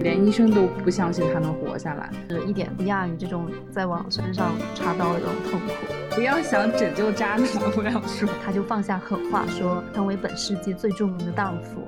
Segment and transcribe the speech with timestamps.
[0.00, 5.66] 连医生都不相信他能活下来，是一点不亚于这种在往身上插刀的这种痛苦。
[6.14, 7.46] 不要想拯救渣男，
[7.76, 11.80] 我要说，他就放下狠话，说成为本世纪最著名的荡妇。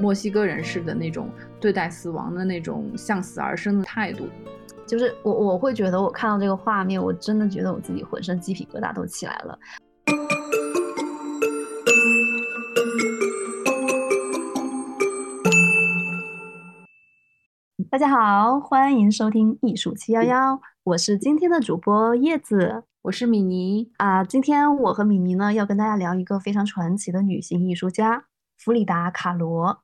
[0.00, 1.28] 墨西哥人士的那种
[1.60, 4.28] 对待死亡的那种向死而生的态度，
[4.86, 9.58] 就是我我会觉得我看到这个画面，我真的觉得我自己浑身鸡皮疙瘩都起来了。
[17.90, 24.22] 大家好，欢迎收听艺术七幺幺，我是今天的主播叶子，我是米妮啊。
[24.22, 28.22] 今天我和米妮呢要跟大家聊一个非常传奇的女性艺术家
[28.58, 29.82] 弗里达·卡罗。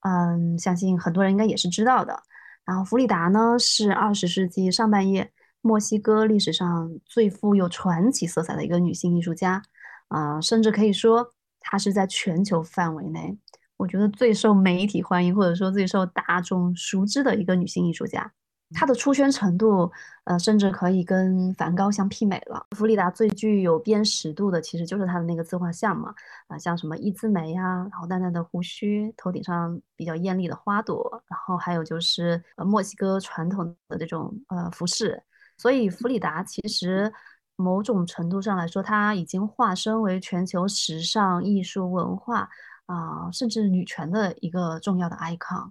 [0.00, 2.22] 嗯，相信很多人应该也是知道的。
[2.64, 5.30] 然后弗里达呢是二十世纪上半叶
[5.60, 9.60] 墨西哥历史上最富有传奇色彩的一个女性艺术家
[10.08, 11.28] 啊，甚至可以说
[11.60, 13.36] 她是在全球范围内。
[13.82, 18.32] 我觉得最受媒体欢迎，或者说最受大众熟知的一个女性艺术家，
[18.72, 19.90] 她的出圈程度，
[20.22, 22.64] 呃，甚至可以跟梵高相媲美了。
[22.76, 26.14] 弗里达最具有辨识度的，其实就是她的那个自画像嘛，
[26.46, 35.20] 啊，像什么一字眉呀，然后淡淡的胡须，头顶上比较艳丽的花朵，然后还有就是呃墨西哥传统的这种呃服饰。
[35.58, 37.12] 所以弗里达其实
[37.56, 42.48] 某种程度上来说，她已经化身为全球时尚艺术文化。
[42.86, 45.70] 啊，甚至女权的一个重要的 icon，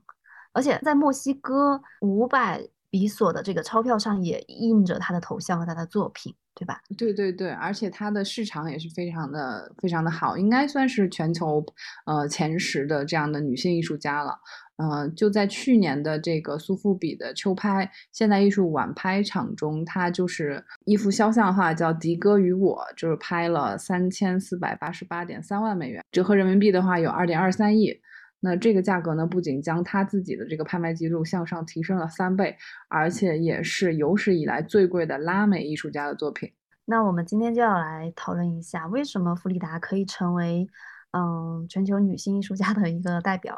[0.54, 6.82] 而且在墨西哥五百比索的这个钞票上也印着她的头像和她的作品，对吧？
[6.98, 11.66] 对对对，而且她的市场也是非常的非常的好，应该算是全球
[12.06, 14.38] 呃前十的这样的女性艺术家了。
[14.78, 27.96] 嗯，就在去年的这个苏富比的秋拍现代艺术晚拍场中，他就是一幅肖像画，叫《迪哥与我》，就是拍了三千四百八十八点三万美元，折合人民币的话有二点二三亿。
[28.42, 32.58] 那这个价格呢，不仅将他自己的这个拍卖记录向上提升了三倍，
[32.90, 36.52] 而且也是有史以来最贵的拉美艺术家的作品。
[36.84, 40.68] 那我们今天就要来讨论一下，为什么弗里达可以成为
[41.12, 43.58] 嗯全球女性艺术家的一个代表。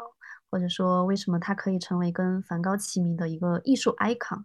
[0.50, 4.44] 或者说，为什么她可以成为跟梵高齐名的一个艺术 icon？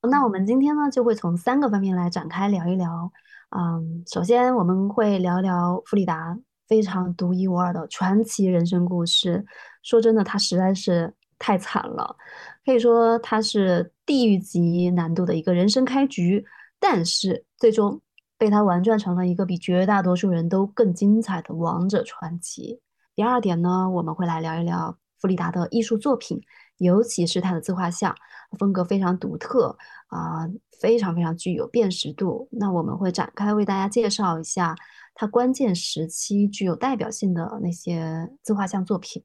[0.00, 3.12] 那我们今天呢，就会从三个方面来展开聊一聊。
[3.50, 6.38] 嗯，首先我们会聊聊弗里达
[6.72, 9.44] 非常独一无二的传奇人生故事。
[9.82, 12.16] 说真的，他实在是太惨了，
[12.64, 16.42] 可以说他是地狱级难度的一个人生开局，
[16.80, 18.00] 但是最终
[18.38, 22.80] 被他玩转成了一个比绝大多数人都更精彩的王者传奇。
[23.14, 24.96] 第二点呢，我们会来聊一聊。
[25.20, 26.40] 弗里达的艺术作品，
[26.78, 28.12] 尤其是他的自画像，
[28.58, 29.76] 风格非常独特
[30.08, 30.48] 啊，
[30.80, 32.48] 非常非常具有辨识度。
[32.50, 34.74] 那我们会展开为大家介绍一下
[35.14, 39.22] 他关键时期具有代表性的那些自画像作品。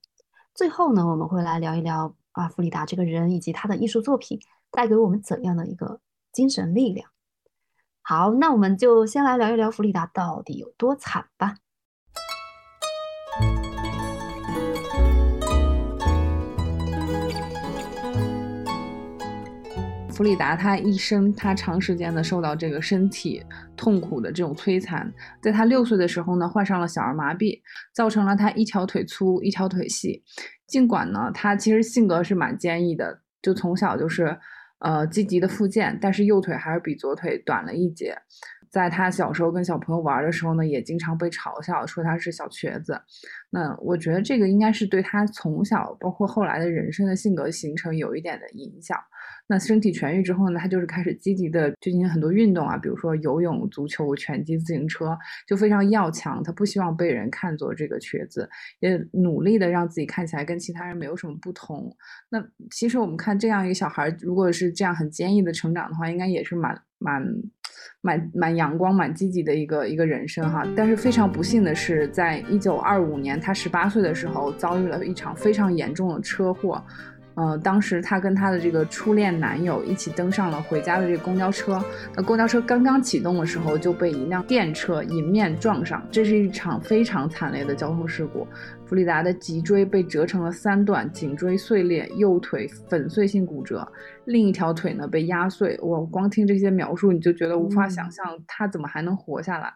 [0.53, 4.39] 最后呢，我们会来聊一聊啊，弗里达这个人以及他的艺术作品
[4.71, 7.09] 带给我们怎样的一个精神力量。
[8.01, 11.55] 好，那我们就先来聊一聊弗里达到底有多惨吧。
[20.17, 23.45] 弗里达他一生，他长时间的受到这个身体
[23.75, 25.13] 痛苦的这种摧残，
[25.44, 27.61] 在他六岁的时候呢，患上了小儿麻痹，
[27.94, 30.23] 造成了他一条腿粗，一条腿细。
[30.66, 34.35] 尽管呢，他其实性格是蛮坚毅的，就从小就是
[34.79, 38.17] 呃积极的复健，但是右腿还是比左腿短了一截。
[38.72, 43.00] 在他小时候跟小朋友玩的时候呢，也经常被嘲笑说他是小瘸子。
[43.51, 48.97] 那我觉得这个应该是对他从小包括后来的人生的性格形成有一点的影响。
[49.49, 56.43] 那身体痊愈之后呢，他就是开始积极的进行很多运动啊，比如说游泳、足球、拳击、自行车，就非常要强。
[56.43, 58.49] 他不希望被人看作这个瘸子，
[58.81, 61.95] 也努力的让自己看起来跟其他人没有什么不同。
[62.29, 67.23] 那其实我们看这样一个小孩，如果是这样很坚毅的成长的话，应该也是蛮蛮
[68.01, 70.67] 蛮蛮阳光、蛮积极的一个一个人生哈。
[70.75, 76.83] 但是非常不幸的是，在一九二五年，他十八岁的时候遭遇了一场非常严重的车祸。
[77.38, 81.80] 呃，当时她跟她的这个初恋男友一起登上了回家的这个公交车，
[82.16, 88.48] 那公交车刚刚启动的时候就被一辆电车迎面撞上，这是一场非常惨烈的交通事故。
[88.88, 93.88] 弗里达的脊椎被折成了三段，颈椎碎裂，右腿粉碎性骨折，
[94.25, 95.78] 另一条腿呢被压碎。
[95.81, 99.68] 我光听这些描述，你就觉得无法想象她怎么还能活下来。
[99.68, 99.74] 嗯，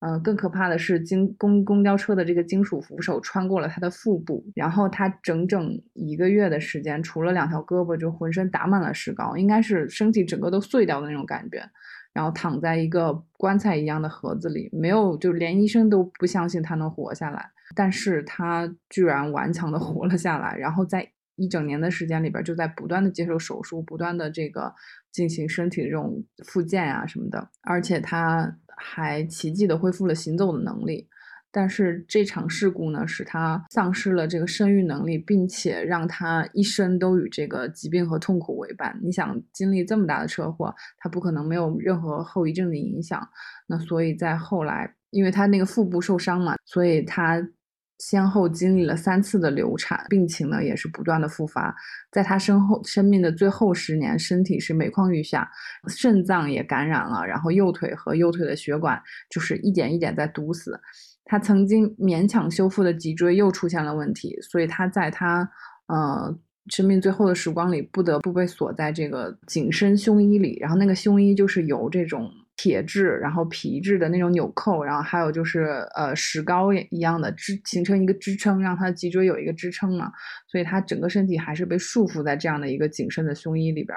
[0.00, 11.68] 嗯更可怕的是，金公公交车的这个金属扶手穿过了他的腹部，然后他整整一个月的时间，除了两条胳膊，就浑身打满了石膏，应该是身体整个都碎掉的那种感觉，
[12.12, 24.74] 然后躺在一个棺材一样的盒子里，没有，就连医生都不相信他能活下来，但是他居然顽强的 活了下来，然后在一整年的时间里边就在不断的接受手术，不断的这个
[25.10, 31.08] 进行身体的这种复健啊什么的，而且他还奇迹的恢复了行走的能力。
[31.50, 39.00] 但是这场事故呢，使他丧失了这个生育能力，并且让他一生都与这个疾病和痛苦为伴。
[39.02, 43.26] 你想经历这么大的车祸，他不可能没有任何后遗症的影响。
[43.66, 47.42] 那所以在后来，因为他那个腹部受伤嘛，所以他
[47.98, 51.74] 先后经历了三次的流产，病情呢也是不断的复发。
[52.12, 55.50] 在他身后生命的最后十年，身体是每况愈下，
[55.88, 60.80] 肾脏也感染了，然后右腿和右腿的血管就是一点一点在堵死。
[61.24, 65.46] 他曾经勉强修复的脊椎又出现了问题，所以他在他
[65.88, 66.34] 呃
[66.68, 70.56] 生命最后的时光里，不得不被锁在这个紧身胸衣里。
[70.60, 75.60] 然后那个胸衣就是由这种铁质，然后皮质的那种纽扣，然后还有就是
[75.94, 80.12] 呃石膏一样的支形成一个支撑，让他的脊椎有一个支撑嘛。
[80.46, 83.96] 所以他整个身体还是被束缚在这样的一个紧身的胸衣里边。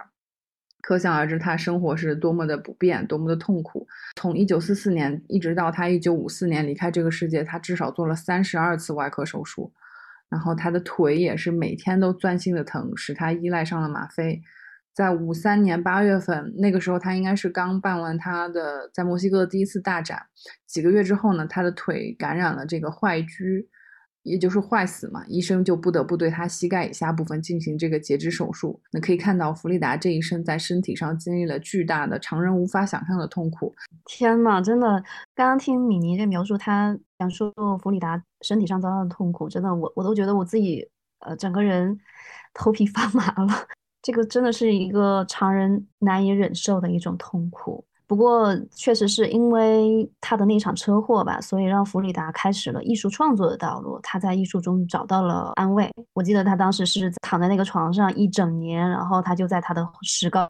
[0.81, 3.87] 可想而知，他生活是多么的不便，多么的痛苦。
[4.15, 9.73] 从一九四四年一直到他一九五四年离开这个世界，他至少做了三十二次外科手术。
[10.29, 14.41] 然后他的腿也是每天都钻心的疼，使他依赖上了吗啡。
[14.93, 20.21] 在五三年八月份，那个时候他应该是刚办完他的在墨西哥的第一次大展。
[20.67, 23.65] 几个月之后呢，他的腿感染了这个坏疽。
[24.23, 28.79] 也就是坏死嘛，医生就不得不对他膝盖以下部分进行这个截肢手术。
[28.91, 33.73] 那可以看到，弗里达这一生在身体上经历了巨大的、常人无法想象的痛苦。
[34.05, 35.03] 天呐，真的，
[35.33, 37.51] 刚刚听米妮这描述，他讲述
[37.81, 40.87] 弗里达身体上遭到的痛苦，真的，我我都觉得我自己
[41.21, 41.99] 呃整个人
[42.53, 43.65] 头皮发麻了。
[44.01, 47.83] 这个真的是一个常人难以忍受的一种痛苦。
[48.07, 53.97] 不过，确实是因为他的那场车祸吧，所以让弗里达开始了艺术创作的道路。
[54.03, 55.89] 他在艺术中找到了安慰。
[56.13, 60.45] 我记得他当时是躺在那个床上一整年，然后他就在他的石膏。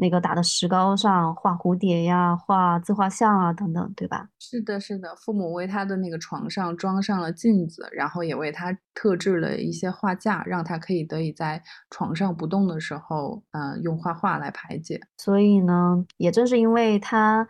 [0.00, 4.28] 那个打的石膏上画蝴蝶呀，画自画像啊，等等，对吧？
[4.38, 5.12] 是的，是的。
[5.16, 11.60] 父母为他的那个床上装上了镜子，然后也为他特制了一些画架，让他可以得以在
[11.90, 15.00] 床上不动的时候，嗯，用画画来排解。
[15.16, 17.48] 所以呢，也正是因为他，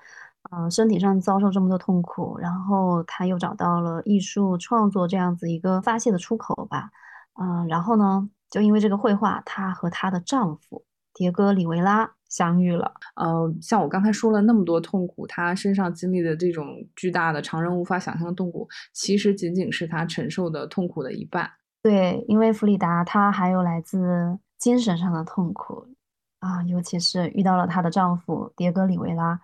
[0.51, 6.89] 嗯，身体上遭受这么多痛苦，然后他又找到了艺术创作这样子一个发泄的出口吧，
[7.39, 12.18] 嗯，然后呢，就因为这个绘画，她和她的丈夫迭戈·里维拉。
[12.29, 21.51] 相遇了，呃，像我刚才说了那么多痛苦，他身上经历的这种巨大的、常人无法想象的痛苦，其实仅仅是他承受的痛苦的一半。
[21.83, 25.87] 对，因为弗里达她还有来自精神上的痛苦
[26.41, 29.41] 啊，尤其是遇到了她的丈夫迭戈·里维拉，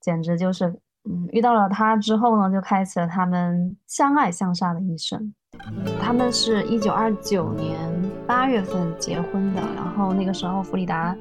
[0.00, 0.68] 简直就是，
[1.08, 5.34] 嗯，遇到了他之后呢，就开启了他们相爱相杀的一生。
[6.00, 7.76] 他们是一九二九年
[8.26, 11.14] 八月份结婚的，然后那个时候弗里达。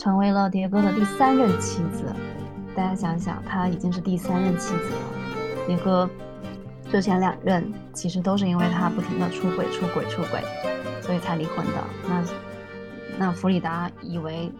[0.00, 2.06] 成为了迭戈的第三任妻子，
[2.74, 5.68] 大家想想，他已经是第三任妻子了。
[5.68, 6.08] 迭戈
[6.90, 10.40] 之前两任其实都是因为他不停的出轨、出轨、出轨，
[11.02, 11.84] 所以才离婚的。
[12.08, 12.24] 那
[13.18, 14.50] 那弗里达以为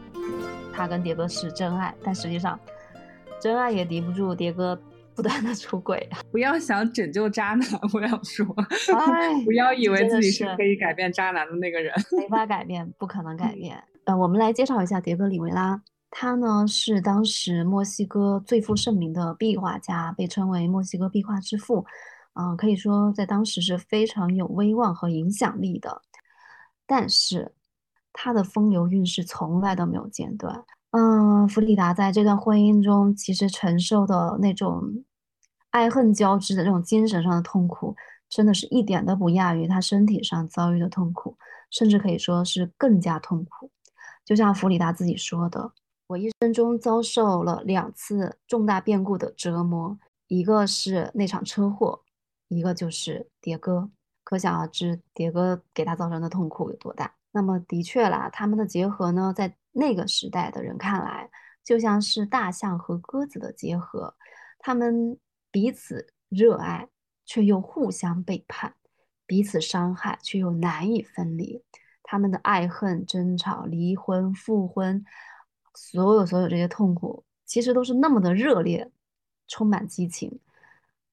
[0.75, 2.60] 他跟迭戈是真爱，但实际上
[3.40, 4.78] 真爱也敌不住迭戈
[5.16, 6.06] 不断的出轨。
[6.31, 8.44] 不要想拯救渣男，我要说，
[9.46, 13.82] 不要以为自己是可以改变渣男的那个人，没法改变，不可能改变。
[14.11, 15.81] 呃，我们来介绍一下迭戈·里维拉。
[16.11, 21.87] 他呢是当时墨西哥最负盛名的壁画家，被称为墨西哥壁画之父。
[22.35, 26.02] 嗯，可以说在当时是非常有威望和影响力的。
[26.88, 27.52] 但是
[28.12, 30.64] 他的风流韵事从来都没有间断。
[30.90, 34.83] 嗯，弗里达在这段婚姻中其实承受的那种
[35.71, 37.95] 爱恨交织的那种精神上的痛苦，
[38.29, 41.37] 真的是一点都不亚于他身体上遭遇的痛苦，
[41.71, 43.71] 甚至可以说是更加痛苦。
[44.25, 45.73] 就像弗里达自己说的
[46.07, 49.99] ：“我一生中遭受了两次重大变故的折磨，
[50.29, 52.03] 一个是那场车祸，
[52.49, 53.91] 一个就是迭戈。
[54.23, 57.12] 可想而知，迭戈给他造成的痛苦有多大。
[57.33, 61.29] 那么，的确啦，他们的结合呢，在那个时代的人看来，
[61.65, 64.15] 就像是大象和鸽子的结合，
[64.59, 65.19] 他们
[65.50, 66.89] 彼此热爱，
[67.25, 68.73] 却又互相背叛；
[69.27, 71.65] 彼此伤害，却又难以分离。”
[72.11, 75.05] 他们的爱恨、争吵、离婚、复婚，
[75.76, 78.90] 所有所有这些痛苦，其实都是那么的热烈，
[79.47, 80.40] 充满激情。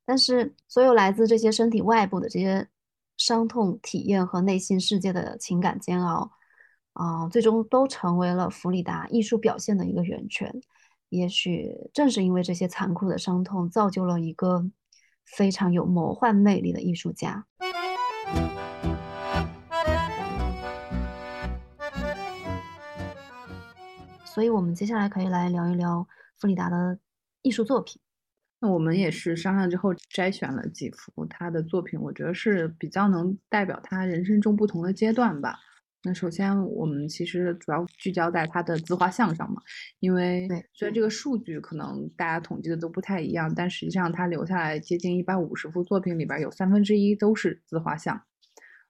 [0.04, 2.68] 但是，所有来自这些身体外部的这些
[3.16, 6.32] 伤痛体验和内心世界的情感煎熬，
[6.94, 10.52] 啊，最终都成为了弗里达艺术表现的一个源泉。
[11.10, 14.66] 也许正是因为这些残酷的伤痛，造就了一个
[15.26, 17.46] 非常有魔幻魅力的艺术家。
[24.38, 26.08] 所以我们接下来可以来聊一聊
[26.40, 27.00] 弗里达的
[27.42, 28.00] 艺术作品。
[28.60, 35.58] 那我们也是商量之后摘选了几幅他的作品，我觉得是比较能代表他人生中不同的阶段吧。
[36.04, 39.60] 那首先，我们其实主要聚焦在他的自画像上嘛，
[40.02, 48.22] 因为虽然这个数据可能大家统计的都不太一样，但实际上他留下来接近一百五十幅作品里边有三分之一都是自画像。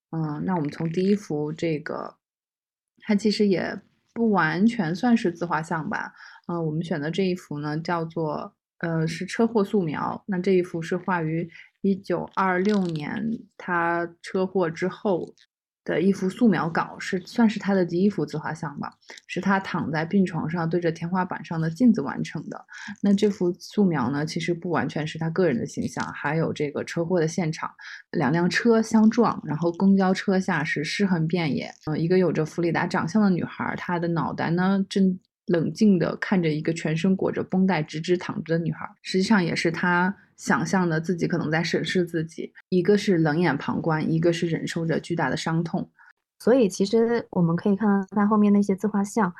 [0.10, 2.18] 嗯，那我们从第一幅这个，
[3.00, 3.80] 它其实也
[4.18, 6.12] 不完全算是自画像吧。
[6.48, 10.24] 嗯，我们选的这一幅呢，叫做呃是车祸素描。
[10.26, 11.48] 那这一幅是画于
[11.82, 13.24] 一九二六年，
[13.56, 15.36] 他车祸之后。
[15.88, 18.92] 的一幅素描稿是算是他的第一幅自画像吧，
[19.26, 22.66] 是他躺在病床上对着天花板上的镜子完成的。
[23.02, 27.72] 那这幅素描呢，其实不完全是他个人的形象，还有这个车祸的现场，
[28.12, 31.74] 两辆车相撞，然后公交车下是尸横遍野。
[31.86, 40.14] 嗯，一个有着弗里达长相的女孩，她的脑袋呢正冷静地看着一个全身裹着绷带直直躺着的女孩，实际上也是他。
[40.38, 45.90] 想象的自己可能在审视自己，一个是冷眼旁观，一个是忍受着巨大的伤痛。
[46.40, 49.34] 所以其实我们可以看到他后面那些自画像，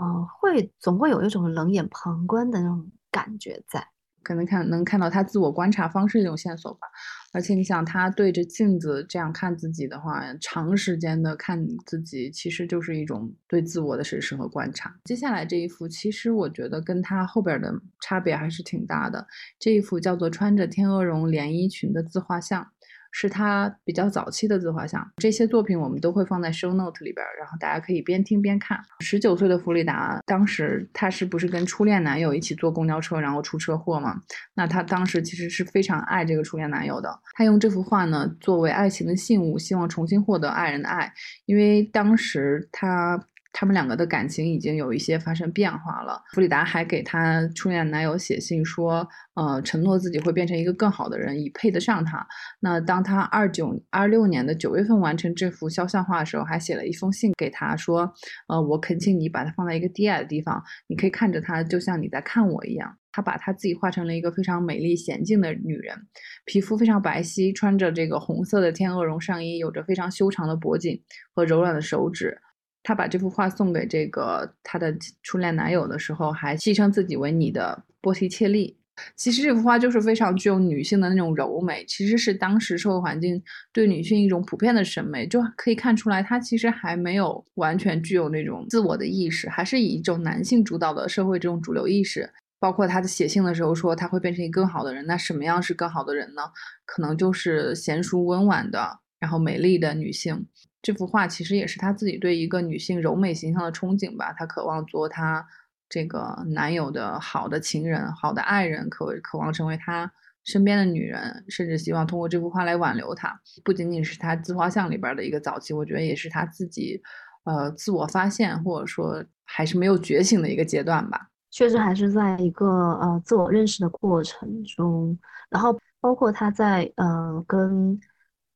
[0.00, 3.86] 嗯，会总会有一种冷眼旁观的那种感觉在。
[4.22, 6.86] 可能看能看到他自我观察方式的一种线索吧，
[7.32, 14.94] 而且你想他对着镜子这样看自己的话，长时间的看自己，其实就是一种对自我的审视和观察。
[15.04, 19.26] 接下来这一幅，其实我觉得跟他后边的差别还是挺大的。
[19.58, 22.66] 这一幅叫做穿着天鹅绒连衣裙的自画像。
[23.10, 28.78] 是他比较早期的自画像，这些作品我们都会放在 show note 里边，然后大家可以边听边看。
[29.00, 34.20] 十九岁的弗里达，当时他是不是跟初恋男友一起坐公交车，然后出车祸嘛？
[34.54, 37.08] 那他当时其实是非常爱这个初恋男友的。
[37.34, 41.12] 他用这幅画呢作为爱情的信物，希望重新获得爱人的爱，
[41.46, 43.18] 因为当时他。
[43.52, 46.22] 他们两个的感情已经有一些发生变化了。
[46.32, 52.26] 弗里达还给她初恋男友写信说，呃，承诺自己会变成一个更好的人，以配得上他。
[52.60, 58.12] 那当他二九二六年的九月份完成这幅肖像画的时候，还写了一封信给他说，
[58.48, 62.96] 呃，我恳请你把它放在一个低矮的地方，你可以看着它，就像你在看我一样。
[63.10, 65.96] 她把她自己画成了一个非常美丽娴静的女人，
[66.44, 71.02] 皮肤非常白皙，穿着这个红色的天鹅绒上衣，有着非常修长的脖颈
[71.34, 72.38] 和柔软的手指。
[72.82, 78.76] 他把这幅画送给这个他的初恋男友的时候，还戏称自己为你的波提切利。
[79.14, 83.40] 其实这幅画就是非常具有女性的那种柔美，其实是当时社会环境
[83.72, 92.28] 对女性一种普遍的审美，就可以看出来，他其实还没有完全具有那种自我的意识，还是以一种男性主导的社会这种主流意识。
[92.60, 96.42] 包括他的写信的时候说他会变成一个更好的人，那什么样是更好的人呢？
[96.84, 100.44] 可能就是娴熟温婉的，然后美丽的女性。
[100.80, 104.32] 这幅画其实也是他自己对一个女性柔美形象的憧憬吧。
[104.38, 105.44] 他渴望做他
[105.88, 110.10] 这个男友的好的情人、好的爱人，渴渴望成为他
[110.44, 113.38] 身边的女人，甚至希望通过这幅画来挽留他。
[113.64, 117.02] 不仅仅是他自画像里边的一个早期，我觉得也是他自己
[117.44, 121.28] 呃自我发现或者说还是没有觉醒的一个阶段吧。
[121.50, 122.66] 确实还是在一个
[123.00, 125.18] 呃自我认识的过程中，
[125.50, 127.98] 然后包括他在呃跟。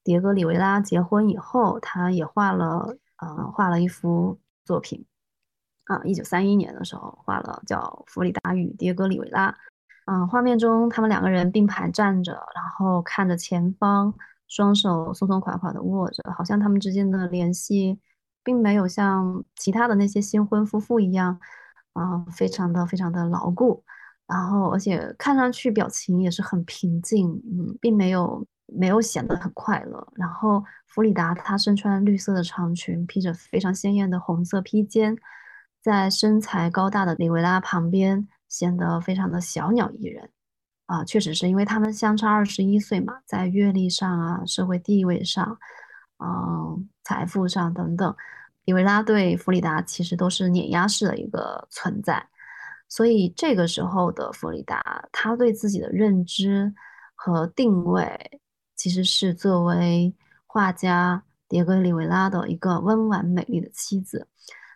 [0.05, 5.05] 迭戈·里维拉结婚以后，他也画了，呃，画了一幅作品，
[5.85, 9.51] 啊，一九三一年的时候画了叫《弗里达与迭戈·里维拉》。
[10.07, 14.13] 嗯，画面中他们两个人并排站着，然后看着前方，
[14.49, 18.01] 双手松松垮垮的握着，好像他们之间的联系
[18.43, 21.39] 并没有像其他的那些新婚夫妇一样，
[21.93, 23.85] 啊，非常的非常的牢固，
[24.27, 28.45] 然后而且看上去表情也是很平静，嗯，并没有。
[28.75, 30.07] 没有显得很快乐。
[30.15, 35.17] 然后弗里达她身穿绿色的长裙，披着非常鲜艳的红色披肩，
[35.81, 40.31] 在身材高大的里维拉旁边显得非常的小鸟依人。
[40.87, 45.59] 啊，确实是因为他们相差二十一岁嘛，在阅历上啊、社会地位上、
[46.19, 48.15] 嗯、财富上等等，
[48.65, 52.29] 里维拉对弗里达其实都是碾压式的一个存在。
[52.89, 56.75] 所以这个时候的弗里达，他对自己的认知
[57.15, 58.42] 和定位。
[58.77, 60.15] 其实是作为
[60.47, 64.27] 画家迭戈·里维拉的一个温婉美丽的妻子。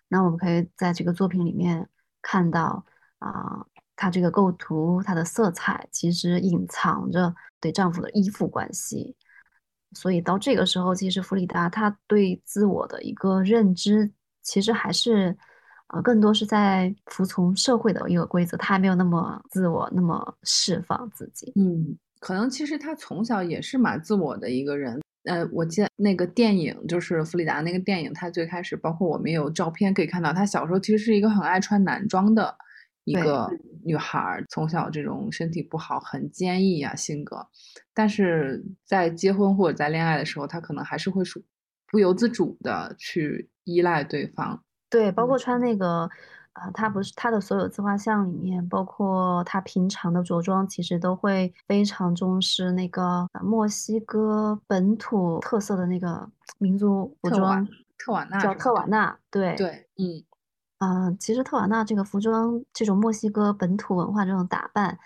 [0.08, 1.88] 那我们可以在这个作品里面
[2.22, 2.84] 看到
[3.18, 9.16] 啊，她这个构图，她的色彩其实隐藏着对丈夫的依附关系。
[9.92, 14.12] 所以到这个时候，其实弗里达她对自我的一个认知，
[14.42, 15.36] 其实还是
[15.88, 21.52] 啊，更多是在服从社会的一个规则，她还没有那么自我，那么释放自己。
[21.56, 21.98] 嗯。
[22.20, 32.56] 可能其实他从小也是蛮自我的一个人，呃，我记得那个电影就是弗里达那个电影，他最开始包括我们有照片可以看到，他小时候其实是一个很爱穿男装的
[33.04, 33.48] 一个
[33.84, 37.46] 女孩，从小这种身体不好，很坚毅啊性格，
[37.94, 41.42] 但是在结婚或者在恋爱的时候，他可能还是会属
[41.86, 44.62] 不由自主的去依赖对方。
[44.88, 46.08] 对，包括穿那个。
[46.56, 60.24] 啊，他不是他的所有自画像里面，包括他平常的着装，其实都会非常重视那个墨西哥本土特色的那个民族服装，特瓦纳叫特瓦纳，对对，嗯，
[60.78, 64.98] 啊，其实特瓦纳这个服装，这种墨西哥本土文化这种打扮，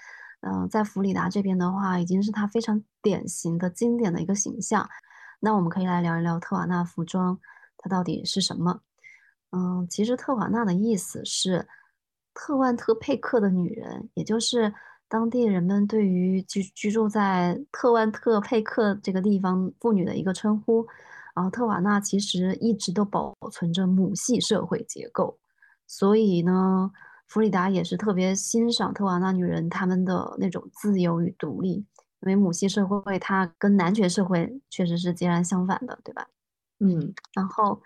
[0.43, 4.89] 嗯，在弗里达这边的话，已经是他非常典型的经典的一个形象。
[5.41, 7.41] 那我们可以来聊一聊特瓦纳服装，
[7.77, 8.83] 它到底是什么？
[9.53, 11.67] 嗯，其实特瓦纳的意思是
[12.35, 14.73] 特万特佩克的女人，也就是
[15.09, 20.87] 当地人们对于居居住在特万特佩克这个地方妇女的一个称呼。
[21.35, 25.39] 然后特瓦纳其实一直都保存着母系社会结构，
[25.87, 26.91] 所以呢，
[27.29, 31.87] 弗里达也是特别欣赏特瓦纳女人她们的那种自由与独立，因
[32.27, 36.27] 为母系社会它跟男权社会确实是截然相反的，对吧？
[36.81, 37.81] 嗯，然后。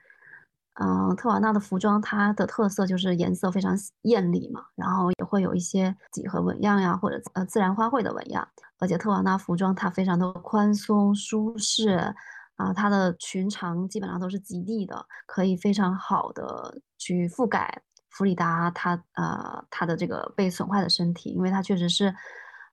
[0.80, 8.46] 嗯，特瓦纳的服装它的特色就是颜色非常艳丽嘛，然后也会有一些几何纹样呀，或者呃自然花卉的纹样。
[8.80, 12.12] 而且特瓦纳服装它非常的宽松舒适，
[12.56, 22.06] 啊，它的裙长基本上都是极地的，可以非常好的去覆盖弗里达她呃她的这个被损坏的身体，因为她确实是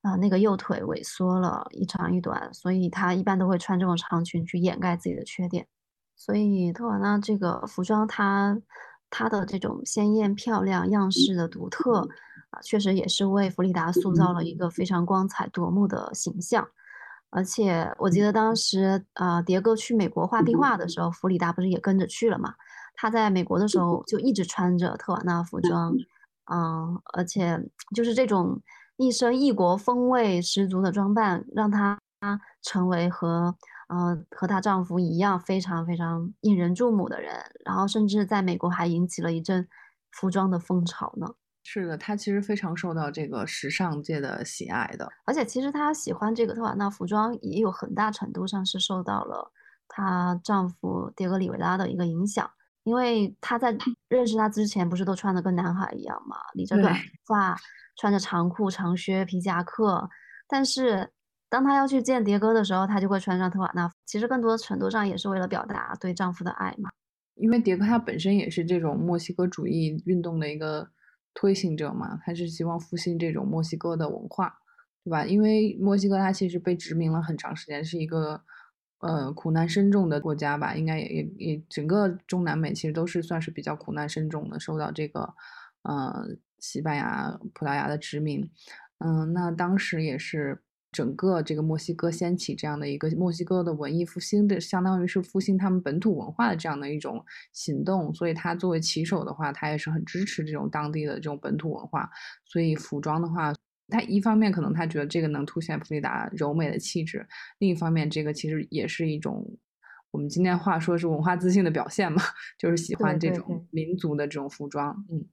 [0.01, 5.67] 啊那个右腿萎缩了一长一短，所以她一般都会穿这种长裙去掩盖自己的缺点。
[6.23, 8.55] 所以特瓦纳这个服装，它
[9.09, 12.07] 它的这种鲜艳漂亮、样式的独特
[12.51, 16.67] 啊，确实也是为弗里达塑造了一个非常光彩夺目的形象。
[17.31, 22.53] 而且我记得当时啊，迭戈去美国画壁画的时候，弗里达不是也跟着去了嘛？
[22.93, 25.91] 他在美国的时候就一直穿着特瓦纳服装，
[26.53, 27.59] 嗯，而且
[27.95, 28.61] 就是这种
[28.97, 31.97] 一身异国风味十足的装扮，让他
[32.61, 33.55] 成为和。
[33.93, 39.67] 嗯，和她丈夫一样非常非常引人注目的人，然后甚至在美国还引起了一阵
[40.13, 41.27] 服装的风潮呢。
[41.65, 45.11] 是的，她其实非常受到这个时尚界的喜爱的。
[45.25, 49.51] 而且其实她喜欢这个特瓦纳服装，也有很大程度上是受到了
[49.89, 52.49] 她丈夫迭戈里维拉的一个影响，
[52.83, 53.77] 因为她在
[54.07, 56.95] 认识他之前不是都穿的跟男孩一样嘛，理着短
[57.27, 57.57] 发，
[57.97, 60.09] 穿着长裤长靴皮夹克，
[60.47, 61.11] 但是。
[61.51, 63.91] 当她要去见迭戈的时候，她就会穿上特瓦纳。
[64.05, 66.89] 其实更多的程度上也是为了表达对丈夫的爱嘛。
[67.35, 70.89] 因为迭戈他本身也是这种墨西哥主义运动的一个
[71.33, 74.59] 推行者嘛，他是希望复兴这种墨西哥的文化，
[75.03, 75.25] 对吧？
[75.25, 78.41] 因为墨西哥它其实被殖民了很长时间，是一个
[78.99, 80.73] 呃苦难深重的国家吧。
[80.75, 85.33] 应该也也也整个中南美其实都是算是比较苦难深重的，受到这个
[85.83, 86.13] 呃
[86.59, 88.49] 西班牙、葡萄牙的殖民。
[88.99, 90.61] 嗯，那当时也是。
[90.91, 97.23] 整个这个墨西哥掀起这样的一个墨西哥的文艺复兴的，相当于是复兴他们本土文化的这样的一种
[97.53, 98.13] 行动。
[98.13, 102.09] 所以他作为旗手的话，他也是很支持这种当地的这种本土文化。
[102.45, 103.53] 所以服装的话，
[103.87, 107.25] 他一方面可能他觉得这个能凸显弗里达柔美的气质，
[107.59, 109.57] 另一方面这个其实也是一种
[110.11, 112.21] 我们今天话说是文化自信的表现嘛，
[112.59, 115.25] 就是喜欢这种民族的这种服装，嗯。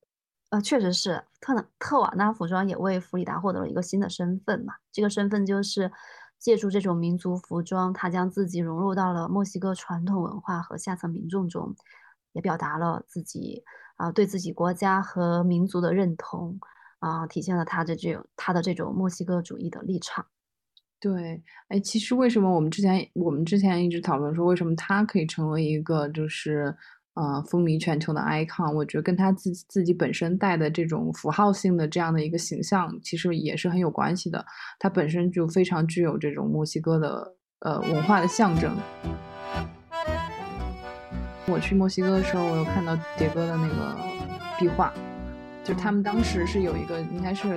[0.51, 4.73] 呃，确实是特特瓦纳服装也为弗里达获得了一个新的身份嘛。
[4.91, 5.93] 这个身份就是
[6.39, 11.77] 借助这种民族服装，他将自己融入到了墨西哥传统文化和下层民众中，
[12.33, 13.63] 也表达了自己
[13.97, 16.59] 啊对自己国家和民族的认同
[17.01, 20.25] 啊，体现了他的这种他的这种墨西哥主义的立场。
[20.99, 26.75] 对，哎，其实为什么我们之前我们之前一直讨论说，为什么他可以成为一个就是。
[27.19, 34.47] 呃，风靡全球的 icon，我觉得跟他自自己本身带的这种符号性的这样的一个形象，其实也是很有关系的。
[34.79, 38.73] 他本身就非常具有这种墨西哥的呃文化的象征。
[41.47, 43.97] 我去墨西哥的时候，我有看到迭戈的那个
[44.57, 44.93] 壁画，
[45.65, 47.49] 就他们当时是有一个，应该是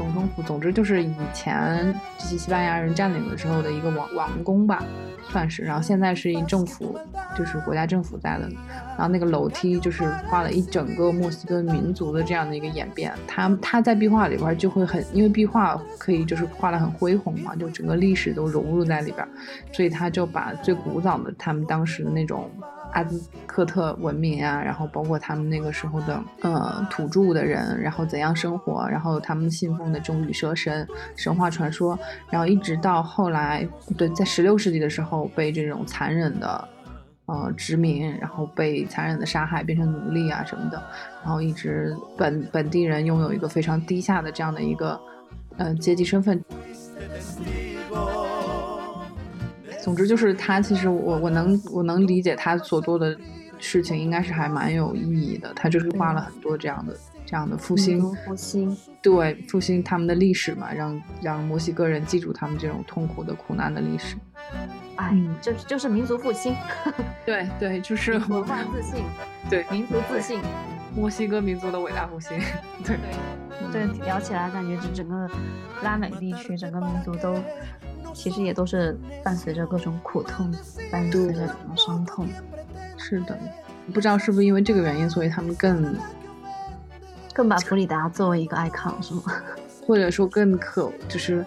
[0.00, 4.82] 总统府，总之就是以前西西班牙人占领的时候的一个王王宫吧。
[5.28, 6.98] 算是，然后现在是以政府，
[7.36, 8.48] 就是国家政府在的，
[8.96, 13.12] 然后那个楼梯就是画了一整个墨西哥民族的这样的一个演变。
[13.28, 19.28] 他他在壁画里边就会很，因为壁画可以就是画的很恢宏嘛，就整个历史都融入在里边，
[19.70, 22.50] 所以他就把最古早的他们当时的那种
[22.92, 31.98] 阿兹克特文明啊，然后包括他们那个时候的呃土著的人，然后怎样生活，然后他们信奉的这种羽蛇神神话传说，
[32.30, 36.68] 然后一直到后来，对，在十六世纪的时候被这种残忍的
[37.26, 40.82] 呃殖民，然后被残忍的杀害，变成奴隶啊什么的，
[41.22, 45.00] 然后一直本本地人拥有一个非常低下的这样的一个
[45.56, 46.42] 呃阶级身份。
[49.90, 53.18] 总之就是他，其实我我能我能理解他所做的
[53.58, 55.52] 事情，应该是还蛮有意义的。
[55.52, 64.14] 他就是画了很多这样的这样的复兴，复兴，对，复兴他们的历史嘛，让让墨西哥人记住他们这种痛苦的苦难的历史。
[64.94, 66.54] 哎，就是就是民族复兴，
[67.26, 69.02] 对对，就是文化自信，
[69.50, 70.40] 对，民族自信，
[70.94, 72.38] 墨西哥民族的伟大复兴。
[72.84, 72.96] 对
[73.72, 75.28] 对，聊起来感觉这整个
[75.82, 77.34] 拉美地区整个民族都。
[78.12, 80.52] 其实也都是伴随着各种苦痛，
[80.90, 82.28] 伴随着各种伤痛。
[82.96, 83.38] 是的，
[83.92, 85.96] 不知道是不是因为这个原因，所以他们更
[87.32, 89.22] 更把弗里达作为一个 icon 是吗？
[89.86, 91.44] 或者说更可就是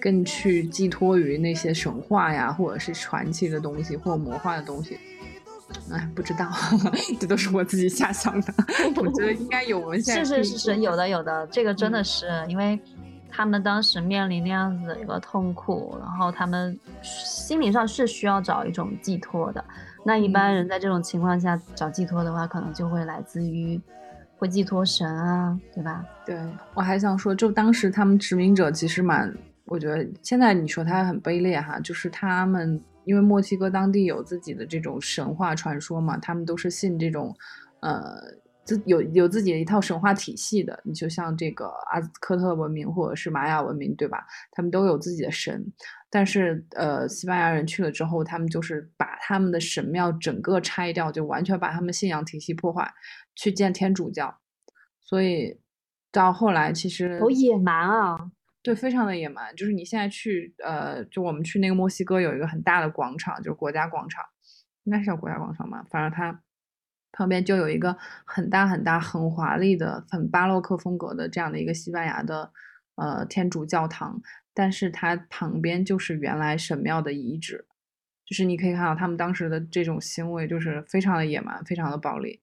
[0.00, 4.98] 更去寄托于那些神话呀，或者是传奇的东西或魔幻的东西。
[5.90, 6.48] 哎，不知道，
[7.18, 8.54] 这都是我自己瞎想的。
[8.96, 10.24] 我觉得应该有文献。
[10.24, 12.78] 是是是是，有的有的，这个真的是因为。
[13.36, 19.64] 他们当时面临那样子的一个痛苦，然后他们心理上是需要找一种寄托的。
[20.04, 23.80] 那一般人在这种情况下找寄托的话，可能就会来自于
[24.36, 26.04] 会寄托神啊，对吧？
[26.24, 26.38] 对
[26.74, 37.34] 我还想说，就当时他们殖民者其实蛮，我觉得现在你说他很卑劣哈，就是他们因为墨西哥当地有自己的这种神话传说嘛，他们都是信这种，
[37.80, 38.43] 呃。
[38.64, 44.26] 自有有自己的一套神话体系的，你就像这个阿兹科特文明或者是玛雅文明，对吧？
[44.52, 45.70] 他们都有自己的神，
[46.08, 52.90] 但是呃，西班牙人去了之后，他们就是把他们的神庙整个拆掉，就完全把他们信仰体系破坏，
[53.34, 54.38] 去建天主教。
[55.02, 55.60] 所以
[56.10, 58.30] 到后来，其实好野蛮啊！
[58.62, 59.54] 对，非常的野蛮。
[59.54, 64.24] 就是你现在去，呃，就我们去那个墨西哥有一个很大的广场，就是国家广场，
[64.84, 65.84] 应该是叫国家广场吧？
[65.90, 66.40] 反正它。
[67.16, 72.50] 旁边就有一个很大很大、很华丽的、很巴洛克风格的这样的一个西班牙的
[72.96, 74.20] 呃天主教堂，
[74.52, 77.66] 但是它旁边就是原来神庙的遗址，
[78.26, 82.42] 就是你可以看到他们当时的这种行为就是非常的野蛮、非常的暴力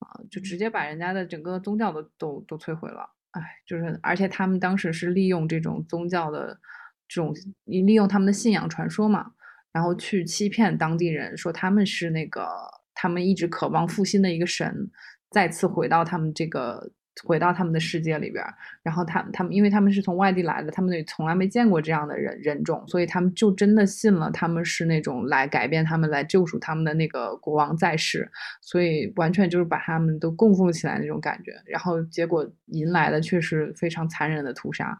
[0.00, 3.08] 啊，就直接把人家的整个宗教都都都摧毁了。
[3.30, 6.60] 哎，就是而且他们当时是利用这种宗教的
[7.08, 9.32] 这种利用他们的信仰传说嘛，
[9.72, 12.83] 然后去欺骗当地人说他们是那个。
[13.04, 14.90] 他们一直渴望复兴的一个神，
[15.30, 16.90] 再次回到他们这个，
[17.22, 18.42] 回到他们的世界里边。
[18.82, 28.26] 然后他他们，因为他们是从外地来的，他们也从来没见过这样的人人种，所以他们就真的信了他们是那种来改变他们、来救赎他们的那个国王在世。
[28.62, 31.52] 所以完全就是把他们都供奉起来那种感觉。
[31.66, 34.98] 然后结果迎来的却是非常残忍的屠杀。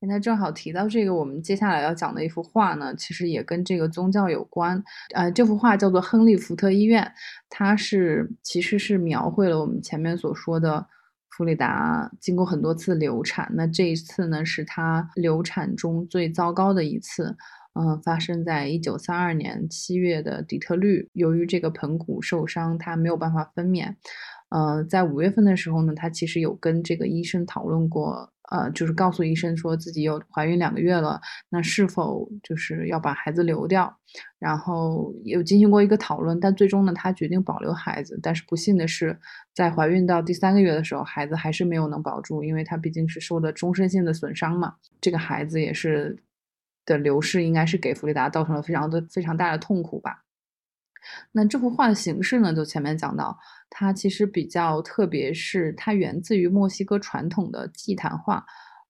[0.00, 4.82] 现在正好提到这个，我们接下来要讲的一幅画呢，其实也跟这个宗教有关。
[5.14, 7.04] 呃，这幅画叫做《亨利福特医院》，
[7.50, 10.86] 它是其实是描绘了我们前面所说的
[11.28, 13.50] 弗里达经过很多次流产。
[13.54, 17.36] 那这一次呢，是她流产中最糟糕的一次。
[17.74, 21.08] 嗯，发生在一九三二年七月的底特律。
[21.12, 23.94] 由于这个盆骨受伤，她没有办法分娩。
[24.48, 28.32] 呃，在五月份的时候呢，她其实有跟这个医生讨论过。
[28.50, 33.96] 呃，就是告诉医生说自己有怀孕两个月了，那是否就是要把孩子流掉？
[34.38, 38.18] 然后有进行过一个讨论，但最终呢，她决定保留孩子。
[38.20, 39.16] 但是不幸的是，
[39.54, 44.74] 在怀孕到第三个月的时候，孩子还是没有能保住，因为她毕竟是受了终身性的损伤嘛。
[45.00, 46.18] 这个孩子也是
[46.84, 50.24] 的流逝，应该是给弗里达造成了非常的非常大的痛苦吧。
[51.32, 52.52] 那这幅画的形式呢？
[52.52, 58.44] 就前面讲到，它其实比较特别，是它源自于墨西哥传统的祭坛画。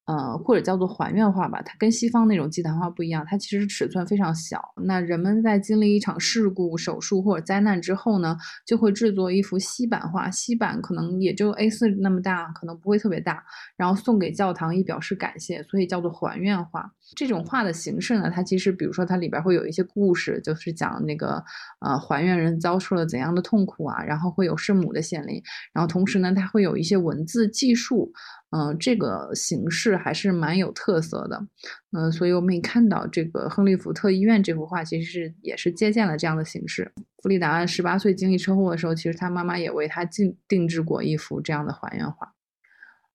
[0.07, 4.61] 呃，或者叫做还愿画吧，它跟西方那种祭坛画不一样，它其实尺寸非常小。
[4.85, 8.37] 那人们在经历一场事故、手术或者灾难之后呢，
[8.67, 13.45] 就会制作一幅锡版画，锡版可能也就 A4 那么大，可能不会特别大，
[13.77, 16.91] 然后送给教堂以表示感谢，所以叫做还愿画。
[17.17, 21.45] 这种画的形式呢，它其实比如说它里边会有一些故事，就是讲那个
[21.81, 25.41] 呃还愿人遭受了怎样的痛苦啊，然后会有圣母的显灵，
[25.73, 28.13] 然后同时呢，它会有一些文字记述。
[28.51, 31.47] 嗯，这个形式还是蛮有特色的，
[31.93, 36.93] 嗯，所以我们也看到这个亨利福特医院这幅画，其实是也是借鉴了这样的形式。
[37.23, 42.35] 弗里达十八岁经历车祸的时候，其实他妈妈也为他定定制过一幅这样的还原画。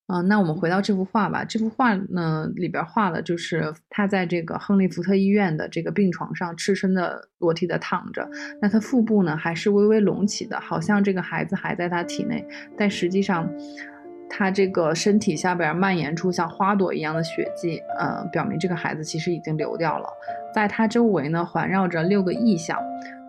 [0.08, 1.44] 嗯，那我们回到这幅画吧。
[1.44, 8.30] 这幅画呢，里边画了就是他在这个亨利福特医院的这个病床上，赤身的裸体的躺着。
[8.62, 12.46] 那他腹部呢，还是微微隆起的，好像这个孩子还在他体内，
[12.78, 13.52] 但实际上，
[14.30, 20.08] 他这个身体下边蔓延出像花朵一样的血迹，呃，表明这个孩子其实已经流掉了。
[20.54, 22.78] 在他周围呢，环绕着六个异象。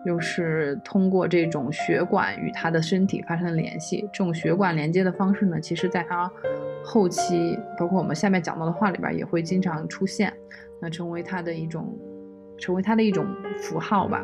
[0.05, 6.31] 就是通过这种血管与他的身体发生联系，这种血管连接的方式呢，其实在他
[6.81, 10.31] 后期，包括我们下面讲到的话里边也会经常出现，
[10.81, 11.93] 那成为他的一种，
[12.57, 13.25] 成为他的一种
[13.59, 14.23] 符号吧。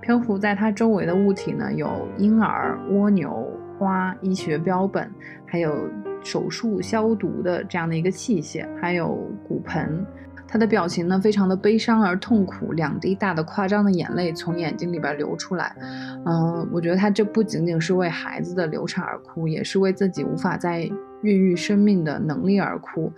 [0.00, 3.46] 漂浮在他周围的物体呢，有婴儿、蜗牛、
[3.78, 5.12] 花、医学标本，
[5.44, 5.90] 还有
[6.22, 10.04] 手术消毒的这样的一个器械，还有骨盆。
[10.50, 15.76] 他的表情呢，非常的悲伤而痛苦，两滴大的夸张的眼泪从眼睛里边流出来。
[16.24, 23.12] 嗯，我觉得他这不仅仅是为孩子的流产而哭，也是为自己无法再孕育生命的能力而哭。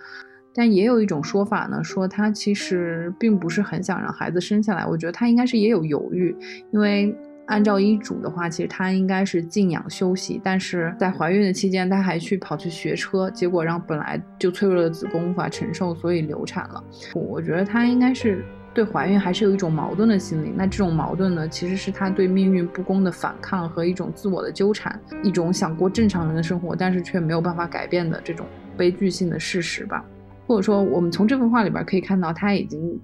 [0.52, 4.84] 但也有一种说法呢，说他其实并不是很想让孩子生下来。
[4.84, 6.36] 我觉得他应该是也有犹豫，
[6.72, 7.16] 因为。
[7.50, 16.82] 按照医嘱的话，其实她应该是静养休息，但是在怀孕的期间，她还去跑去学车，结果让本来就脆弱的子宫无法承受，所以流产了。
[17.12, 20.52] 我觉得她应该是对怀孕还是有一种矛盾的心理。
[20.56, 30.04] 那这种矛盾呢，其实是她对命运不公的反抗和一种自我的纠缠，一种想过正常人的生活，但是却没有办法改变的这种悲剧性的事实吧。
[30.46, 32.96] 或者说，我们从这幅画里边可以看到，她已经。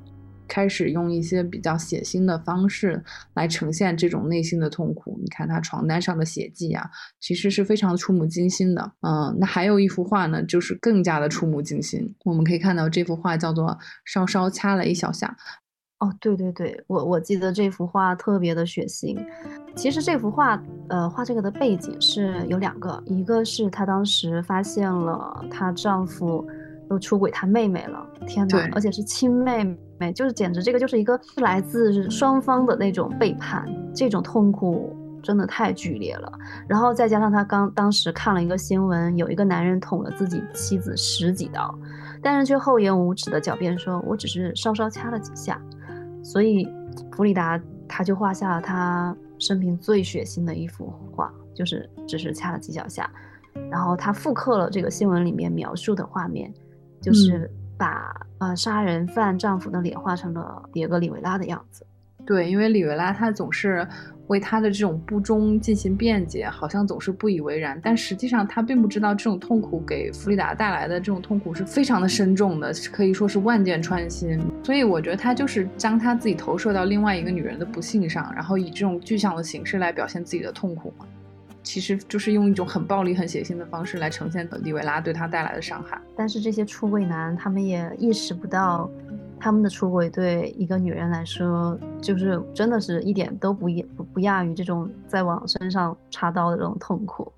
[0.48, 3.02] 开始用一些比较血腥的方式
[3.34, 5.18] 来呈现这种内心的痛苦。
[5.22, 8.92] 你看他床单上的血迹啊，其实是非常触目惊心的。
[9.00, 12.14] 嗯，那还有一幅画呢，就是更加的触目惊心。
[12.24, 13.66] 我们可以看到这幅画叫做
[14.04, 15.36] 《稍稍掐了一小下》。
[15.98, 19.16] 哦，对对对，我我记得这幅画特别的血腥。
[19.74, 26.46] 其实这幅画，呃，画这个的背景是有两个，一个是她当时发现了她丈夫。
[26.88, 28.68] 都出轨他妹妹了，天哪！
[28.72, 29.64] 而且是亲妹
[29.98, 36.32] 妹，就是简直这个就是一个来自双方的那种背叛，这种痛苦真的太剧烈了。
[36.68, 41.76] 然后再加上他刚当时看了一个新闻，有一个男人捅了自己妻子十几刀，
[42.22, 45.60] 但是却厚颜无耻的狡辩说：“我只是稍稍掐了几下。”
[46.22, 46.68] 所以
[47.12, 53.10] 弗里达他就画下了他生平最血腥的一幅画，就是只是掐了几小下。
[53.70, 56.52] 然后他复刻了这个新闻里面描述的画面。
[57.06, 61.86] 就是把呃杀人犯丈夫的脸画成了迭戈·里维拉的样子。
[62.24, 63.86] 对，因为里维拉他总是
[64.26, 67.80] 为他的这种不忠进行辩解，好像总是不以为然。
[67.80, 74.40] 但实际上他并不知道这种痛苦给弗里达带来的这种痛苦是非常的深重的，可以说是万箭穿心。
[74.64, 81.06] 所以我觉得他就是将他自己投射到另外一个女人的不幸上，然后以这种具象的形式来表现自己的痛苦嘛。
[81.66, 86.00] 其实就是用一种很暴力、很血腥的方式来呈现里维拉对他带来的伤害。
[86.16, 88.88] 但是这些出轨男，他们也意识不到，
[89.40, 97.32] 他们的出轨对一个女人来说，就是真的是一点都不不不亚于这种在往身上插刀的这种痛苦。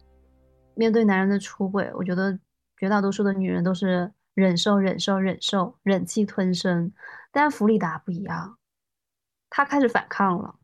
[0.75, 2.39] 面对男人的出轨，我觉得
[2.77, 6.93] 绝大多数的女人都是忍受、忍受、忍受，忍气吞声。
[7.33, 8.59] 但弗里达不一样，
[9.49, 10.55] 她开始反抗了。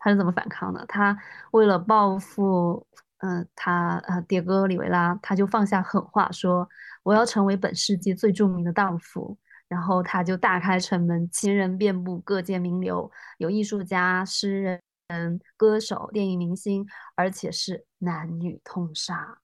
[0.00, 0.84] 他是怎么反抗的？
[0.86, 1.16] 他
[1.52, 2.84] 为了报复，
[3.18, 6.68] 嗯，他呃，迭戈·里维拉，他就放下狠话，说
[7.04, 9.38] 我要成为本世纪最著名的荡妇。
[9.68, 13.08] 然后他就大开城门，情人遍布，各界名流，
[13.38, 16.84] 有艺术家、诗人、歌手、电影明星，
[17.14, 19.38] 而且是男女通杀，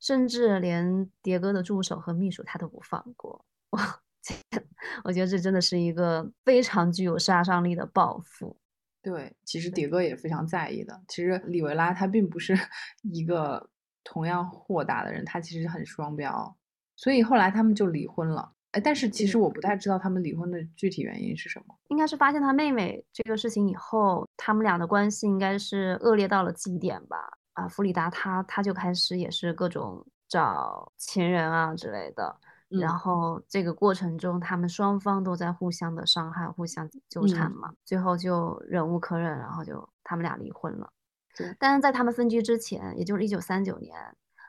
[0.00, 3.44] 甚至连迭戈的助手和秘书他都不放过。
[3.72, 4.00] 哇，
[5.04, 8.56] 我觉得这真的是一个非常具有杀伤力的报复。
[9.02, 11.00] 对，其实迭戈也非常在意的。
[11.08, 12.54] 其实里维拉他并不是
[13.02, 13.70] 一个
[14.04, 16.56] 同样豁达的人，他其实很双标，
[16.96, 18.52] 所以后来他们就离婚了。
[18.72, 21.74] 哎，但是其实我不太知道他们离婚的具体原因是什么。
[21.88, 27.16] 应该是发现他妹妹这个事情以后，他们俩的关系应该是恶劣到了极点吧？
[27.54, 32.32] 啊，弗里达他他就开始也是各种找情人啊之类的。
[32.78, 40.92] 然后这个过程中，他们双方都在互相的伤害、互相纠缠嘛，最后就忍无可忍，然后就他们俩离婚了。
[41.36, 43.98] 对，但是在他们分居之前，也就是一九三九年，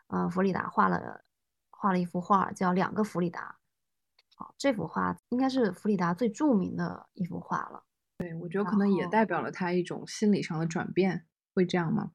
[0.09, 1.23] 嗯，弗里达画了
[1.71, 3.55] 画了一幅画，叫《两个弗里达》。
[4.37, 7.83] 好，这幅画应该是弗里达最著名的一幅画了。
[8.19, 12.11] 对，我觉得可能也代表了他一种心理上的转变，会这样吗？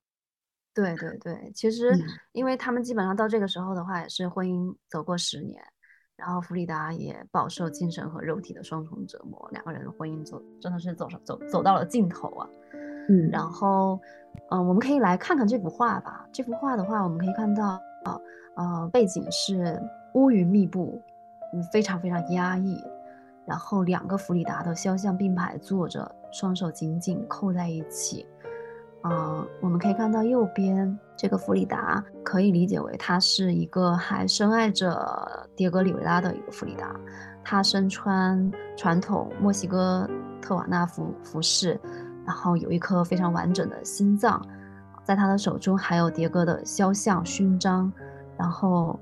[0.72, 1.90] 对对对，其实
[2.32, 5.60] 因为他们基本上到这个时候的话，也是婚姻走过十年。
[6.16, 12.48] 然后弗里达也饱受精神和肉体的双重折磨，两个人的婚姻走真的是走上走走到了尽头啊。
[13.08, 14.00] 嗯，然后，
[14.50, 16.26] 嗯，我们可以来看看这幅画吧。
[16.32, 17.80] 这幅画的话，我们可以看到，
[18.56, 19.80] 呃，背景是
[20.14, 21.00] 乌云密布，
[21.52, 22.82] 嗯，非常非常压抑。
[23.44, 28.26] 然后两个弗里达的肖像并排坐着，双手紧紧扣在一起。
[29.10, 36.94] 嗯，我们可以看到右边这个弗里达，可以理解为他是一个还深爱着迭戈里维拉的一个弗里达。
[37.44, 40.08] 他身穿传统墨西哥
[40.42, 41.78] 特瓦纳服服饰，
[42.24, 44.44] 然后有一颗非常完整的心脏，
[45.04, 47.92] 在他的手中还有迭戈的肖像勋章，
[48.36, 48.98] 然后。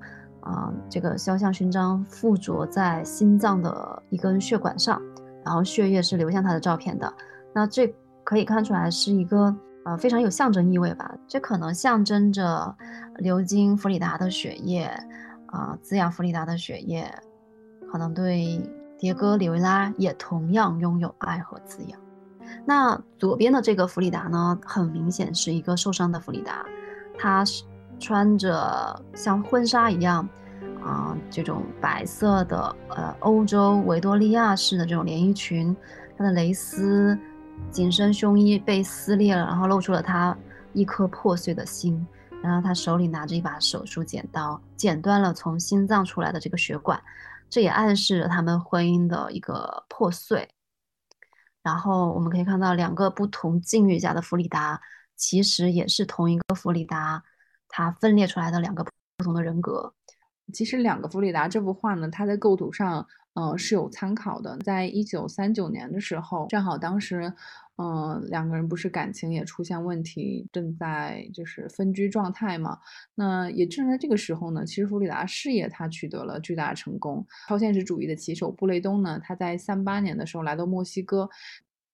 [0.47, 5.01] 啊，这个肖像勋章附着在心脏的一根血管上，
[5.43, 7.11] 然后血液是流向他的照片的。
[7.55, 7.87] 那这
[8.23, 11.15] 可以看出来是一个呃非常有象征意味吧？
[11.29, 12.75] 这可能象征着
[13.17, 14.85] 流经弗里达的血液，
[15.47, 17.09] 啊，滋养弗里达的血液，
[17.91, 18.61] 可能对
[18.99, 21.99] 迭戈·里维拉也同样拥有爱和滋养。
[22.65, 26.65] 那左边的这个弗里达呢，很明显是一个受伤的弗里达，
[27.19, 27.65] 她是。
[28.01, 30.29] 穿着像婚纱一样，
[30.83, 35.75] 啊，这种白色的呃欧洲维多利亚式的这种连衣裙，
[36.19, 37.17] 它的蕾丝
[37.71, 40.37] 紧身胸衣被撕裂了，然后露出了他
[40.73, 42.07] 一颗破碎的心。
[42.43, 47.03] 然后他手里拿着一把手术剪刀，剪断了从心脏出来的这个血管，
[47.49, 50.47] 这也暗示着他们婚姻的一个破碎。
[51.63, 54.79] 然后我们可以看到两个不同境遇下的弗里达，
[55.17, 57.23] 其实也是同一个弗里达。
[57.67, 58.85] 它分裂出来的两个
[59.17, 59.95] 不同的人格，
[60.53, 64.57] 其实两个弗里达这幅画呢，它在构图上，嗯，是有参考的。
[64.59, 67.33] 在一九三九年的时候，正好当时，
[67.77, 72.79] 嗯，两个人不是感情也出现问题，正在就是分居状态嘛。
[73.17, 77.27] 那也正在这个时候呢，其实弗里达事业他取得了巨大成功。
[77.49, 81.29] 超现实主义的旗手布雷东呢，他在三八年的时候来到墨西哥。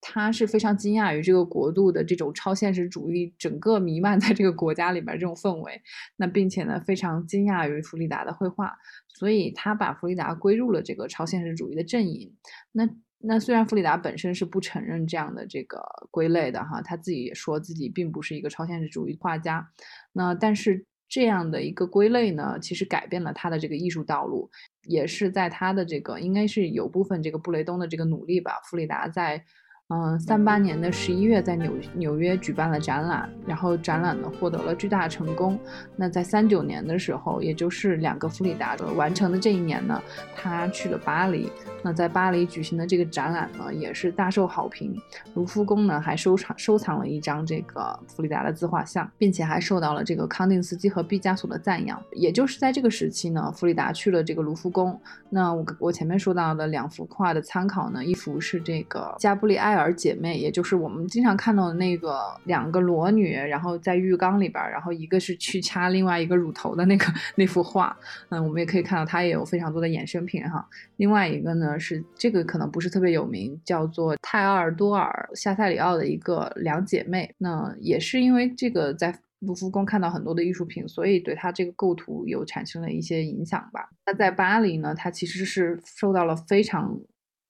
[0.03, 5.83] 他是非常惊讶于这个国度的这种超现实主义整个弥漫在这个国家里边这种氛围，
[6.17, 8.75] 那并且呢非常惊讶于弗里达的绘画，
[9.21, 12.35] 所以他把弗里达归入了这个超现实主义的阵营。
[12.73, 15.79] 那那虽然弗里达本身是不承认这样的这个
[16.11, 19.71] 归类的哈，他自己也说自己并不是一个超现实主义画家。
[20.15, 24.51] 那但是这样的一个归类呢，其实改变了他的这个艺术道路，
[24.89, 29.45] 也是在他的这个应该是有部分这个布雷东的这个努力吧，弗里达在。
[29.93, 35.59] 嗯，三八年的十一月，在纽纽约举办了展览，然后展览呢获得了巨大成功。
[35.97, 40.01] 那在三九年的时候，也就是两个弗里达的完成的这一年呢，
[40.37, 41.51] 他去了巴黎。
[41.83, 44.97] 那在巴黎举行的这个展览呢，也是大受好评。
[45.35, 52.01] 卢浮宫呢还收藏收藏了一张这个弗里达的自画像，并且还受到了这个康定斯基和毕加索的赞扬。
[52.13, 54.97] 也就是在这个时期呢，弗里达去了这个卢浮宫。
[55.31, 59.80] 那我我前面说到的两幅画的参考呢，一幅是这个加布里埃尔。
[59.81, 67.97] 儿姐妹，也就是我们经常看到的那个两个裸女，然后在浴缸里边，然后一个是去掐另外一个乳头的那个那幅画，
[68.29, 70.69] 嗯，我们也可以看到它也有非常多的衍生品哈。
[70.97, 83.89] 另外一个呢是这个可能不是特别有名，叫做泰奥尔多尔夏塞里奥的一个两姐妹，那也是因为这个在卢浮宫看到很多的艺术品，所以对它这个构图有产生了一些影响吧。
[84.05, 87.01] 那在巴黎呢，它其实是受到了非常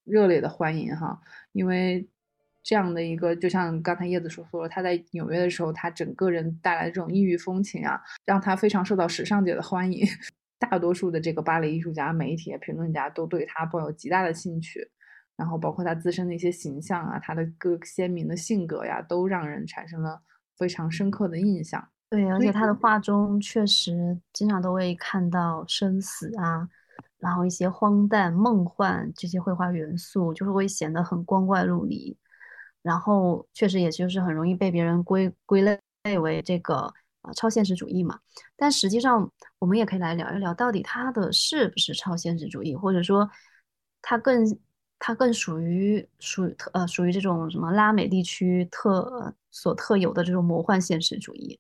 [0.05, 1.21] 热烈的欢迎哈，
[1.53, 2.09] 因为。
[2.62, 10.07] 这样的一个，就像刚才叶子所说的，他在纽约的时候，他整个人带来的这种异域风情啊，让他非常受到时尚界的欢迎。
[10.61, 14.87] 大多数的这个芭蕾艺术家、媒体、评论家都对他抱有极大的兴趣。
[15.37, 20.20] 然后，包括他自身的一些形象啊，他的各鲜明的性格呀，都让人产生了
[20.59, 21.83] 非常深刻的印象。
[22.11, 26.68] 对，而且他的画中确实经常都会看到生死啊。
[27.18, 32.14] 然后一些荒诞、梦幻这些绘画元素，就是会显得很光怪陆离。
[32.83, 38.19] 然后确实也就是很容易被别人归归类为这个啊超现实主义嘛。
[38.57, 43.31] 但实际上，我们也可以来聊一聊，到底它的是不是超现实主义，或者说
[44.03, 44.59] 它更
[44.99, 51.59] 它更属于属特呃属于这种什么拉美地区特所特有的这种魔幻现实主义。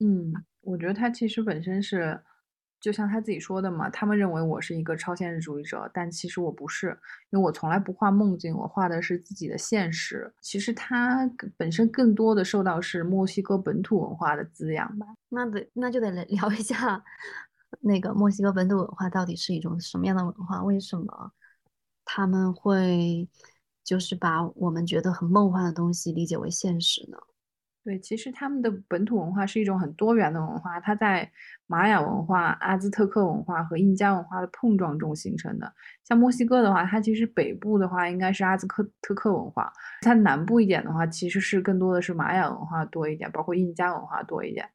[0.00, 2.20] 嗯，我觉得它其实本身是。
[2.80, 6.88] 就像他自己说的嘛，他们认为我是一个超现实主义者，但其实我不是，
[7.30, 10.32] 因为我从来不画梦境，我画的是自己的现实。
[10.40, 15.06] 其实他本身更多的受到是墨西哥本土文化的滋养吧。
[15.28, 17.02] 那得那就得来 聊一下，
[17.80, 20.62] 那个墨西哥本土文化到底是一种什么样的文化？
[20.62, 21.32] 为什么
[22.04, 23.28] 他们会
[23.82, 27.18] 就是把我们觉得很梦幻的东西理解为现实呢？
[27.86, 31.30] 对，其实他们的本土文化是一种很多元的文化，它在
[31.68, 35.72] 玛雅文化、阿兹特克文化和印加文化的碰撞中形成的。
[36.02, 44.68] 像墨西哥的话，它其实北部的话应该是阿兹克特克文化，它南部一点的话其实是更多的是玛雅文化多一点，包括印加文化多一点。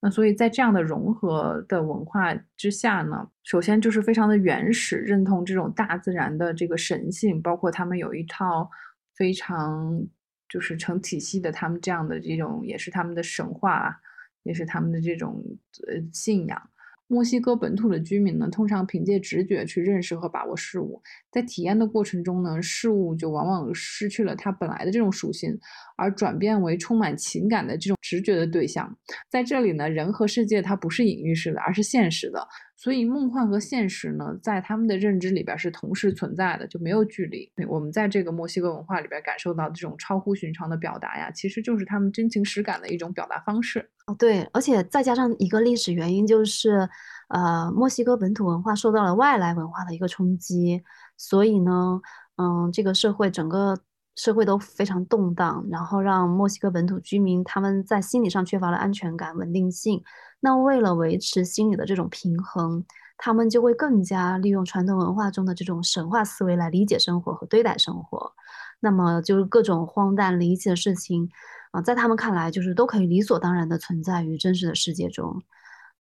[0.00, 8.68] 那所以在这样的融合的文化之下呢，首先就是非常的原始，认同这种大自然的这个神性，包括他们有一套
[9.14, 10.04] 非常
[10.48, 14.00] 就是成体系的，他们这样的这种也是他们的神话，
[14.42, 15.42] 也是他们的这种
[15.88, 16.60] 呃信仰。
[17.08, 25.56] 墨西哥本土的居民呢，通常凭借直觉去认识和把握事物，在体验的过程中呢，事物就往往失去了它本来的这种属性，
[25.96, 28.92] 而转变为充满情感的这种直觉的对象。
[29.30, 32.44] 在这里呢，人和世界它不是隐喻式的，而是现实的。
[32.78, 37.50] 所以，梦幻和现实呢，在他们的认知里边是同时存在的，就没有距离。
[37.66, 43.88] 我们在这个墨西哥文化里边感受到这种超乎寻常的表达呀，其实就是他们真情实感的一种表达方式。
[44.06, 46.86] 哦，对，而且再加上一个历史原因，就是
[47.28, 50.82] 呃，墨西哥本土文化受到了外来文化的一个冲击，
[51.16, 52.00] 所以呢，
[52.36, 53.78] 嗯，这个社会整个
[54.16, 60.02] 社会都非常动荡，然后让墨西哥本土居民他们在心理上缺乏了安全感、稳定性。
[60.40, 62.84] 那为了维持心理的这种平衡，
[63.18, 68.32] 他们就会更加利用传统文化中的这种神话思维来理解生活和对待生活。
[68.80, 71.28] 那么就是各种荒诞离奇的事情
[71.70, 75.42] 啊，在他们看来就是都可以理所当然的存在于真实的世界中。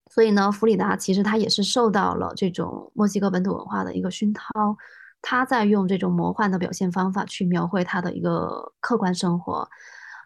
[0.10, 4.78] 所以呢，弗里达其实他也是受到了这种墨西哥本土文化的一个熏陶，
[5.22, 9.68] 他在用这种魔幻的表现方法去描绘他的一个客观生活。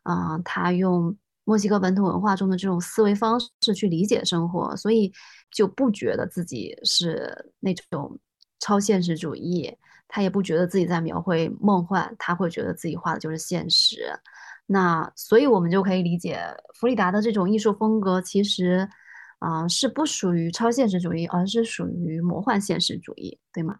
[0.04, 1.16] 啊，他用。
[1.48, 5.14] 墨西哥本土文化中的这种思维方式去理解生活，所以
[5.52, 8.20] 就不觉得自己是那种
[8.60, 9.72] 超现实主义，
[10.08, 14.20] 他也不觉得自己在描绘梦幻，他会觉得自己画的就是现实。
[14.66, 16.42] 那所以我们就可以理解
[16.80, 18.90] 弗里达的这种艺术风格，其实
[19.38, 23.78] 啊是不属于超现实主义，而是属于魔幻现实主义，对吗？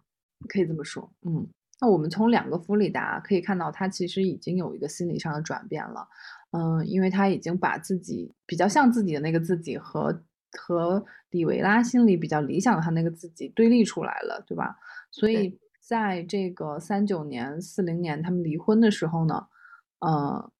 [0.48, 1.46] 可以这么说，嗯。
[1.78, 6.08] 那我们从两个弗里达可以看到，他其实已经有一个心理上的转变了。
[6.52, 14.74] 嗯，因为他已经把自己比较像自己的那个自己和和里维拉心里比较理想的他那个自己对立出来了，对吧？
[15.10, 19.46] 所以在这个三九年、四零年他们离婚的时候呢，
[19.98, 20.50] 呃，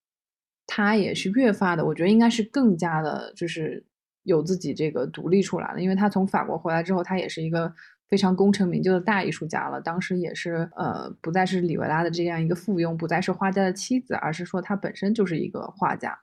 [0.67, 3.83] 他也是越发的，我觉得应该是更加的，就是
[4.21, 5.81] 有自己这个独立出来了。
[5.81, 7.73] 因为他从法国回来之后，他也是一个。
[8.09, 9.81] 非常功成名就的大艺术家了。
[9.81, 16.17] 当时也是，呃，不再是里维拉的这样一个附庸，不再是画家的妻子，而是说他本身就是一个画家。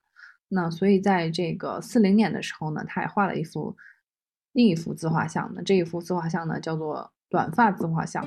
[0.48, 3.76] 那所以在这个四零年的时候呢，他也画了一幅
[4.52, 5.52] 另一幅自画像。
[5.54, 7.10] 那这一幅自画像呢，叫做。
[7.34, 8.24] 短发自画像，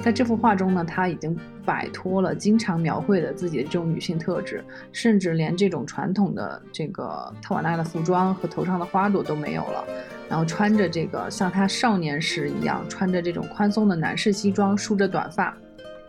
[0.00, 1.36] 在这幅画中呢，她已经
[1.66, 9.84] 摆脱了经常描绘的自己的这种女性特质，甚至连这种传统的这个特瓦纳的服装和头上的花朵都没有了，
[10.30, 15.54] 然后穿着这个像她少年时一样穿着这种宽松的男士西装，梳着短发。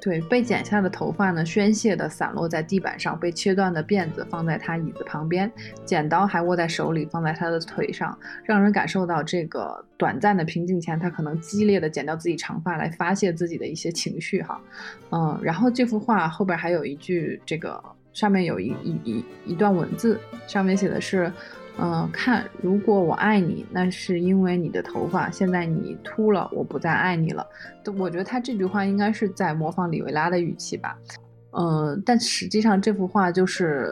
[0.01, 5.51] 对，被剪下的头发呢，宣泄的散落在地板上，被切断的辫子放在他椅子旁边，
[5.83, 14.61] 剪刀还握在手里，放在他的腿上，让人感受到这个短暂的平静前，他可能激烈的剪掉自己长发来发泄自己的一些情绪哈，
[15.11, 17.83] 嗯，然后这幅画后边还有一句，这个
[18.13, 21.31] 上面有一一一一段文字，上面写的是。
[21.81, 25.31] 嗯，看，如果我爱你，那是因为你的头发。
[25.31, 27.47] 现在你秃了，我不再爱你了。
[27.97, 30.99] 我觉得他这句话应该是在模仿里维拉的语气吧。
[31.51, 33.91] 嗯，但实际上这幅画就是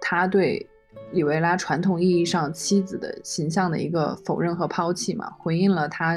[0.00, 0.64] 他对
[1.10, 6.16] 里维拉传统意义上妻子的形象的一个否认和抛弃嘛，回应了他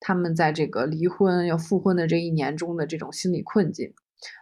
[0.00, 3.90] 他们在这个离婚要复婚的这一年中的这种心理困境。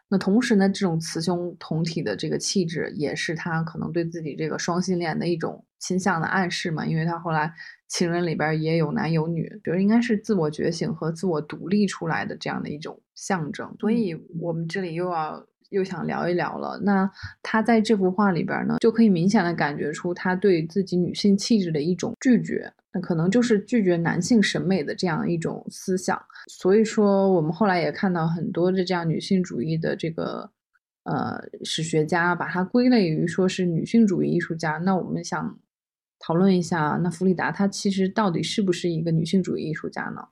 [0.08, 6.86] 那同时呢，这种雌雄同体的这个气质，也是他可能对自己这个双性恋的一种倾向的暗示嘛。
[6.86, 7.52] 因为他后来
[7.88, 13.74] 情人里边也有男有女，觉得应该是自我觉醒和自我独立出来的这样的一种象征。
[13.78, 15.44] 所以我们这里又要。
[15.70, 16.80] 又想聊一聊了。
[16.82, 17.10] 那
[17.42, 26.18] 他在这幅画里边呢，就可以明显的感觉出他对自己女性气质的一种拒绝，那可能就是拒绝男性审美的这样一种思想。
[26.46, 30.50] 所以说，我们后来也看到很多的这样女性主义的这个
[31.02, 34.78] 呃史学家，把它归类于说是女性主义艺术家。
[34.78, 35.58] 那我们想
[36.18, 40.28] 讨论一下，那弗里达她其实到底是不是一个女性主义艺术家呢？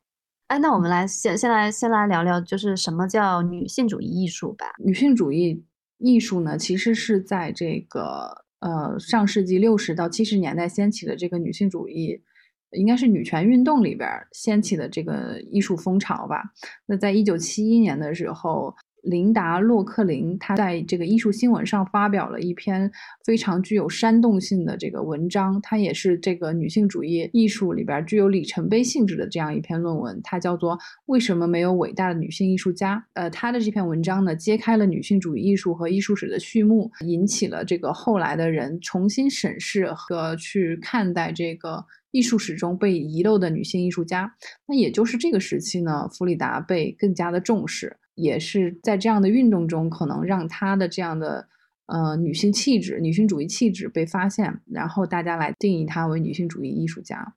[0.49, 4.67] 哎，那我们来先先来先来聊聊，就是什么叫女性主义艺术吧？
[4.79, 5.65] 女性主义
[5.99, 12.23] 艺术呢，其实是在这个呃上世纪六十到七十年代掀起的这个女性主义，
[12.71, 16.45] 应该是女权运动里边掀起的这个艺术风潮吧。
[16.87, 18.73] 那在一九七一年的时候，
[19.07, 22.91] 琳达·洛克林，她在这个艺术新闻上发表了一篇
[23.25, 30.77] 非常具有煽动性的这个文章，它也是这个女性主义艺术里边具有里程碑性质的这样一篇论文，它叫做
[31.07, 32.97] 《为什么没有伟大的女性艺术家》。
[33.15, 41.85] 呃，她的这篇文章呢，揭开了女性主义艺术和艺术史的序幕，引起了这个后来的人重新审视和去看待这个。
[42.13, 44.33] 艺术史中被遗漏的女性艺术家，
[44.67, 51.49] 那也就是这个时期呢，弗里达被更加的重视，也是在这样的运动中，可能让她的这样的
[51.87, 57.35] 呃女性气质、女性主义气质被发现，然后大家来定义她为女性主义艺术家。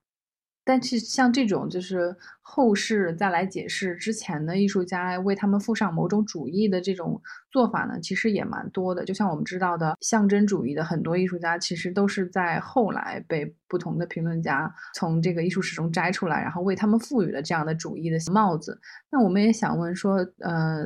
[0.70, 9.03] 但是像这种就是后世再来解释之前的艺术家为他们附上某种主义的这种做法呢，其实也蛮多的。
[9.03, 18.80] 就像我们知道的象征主义的很多艺术家，其实都是在后来被不同的评论家从这个艺术史中摘出来，然后为他们赋予了这样的主义的帽子。
[19.09, 20.86] 那我们也想问说，呃，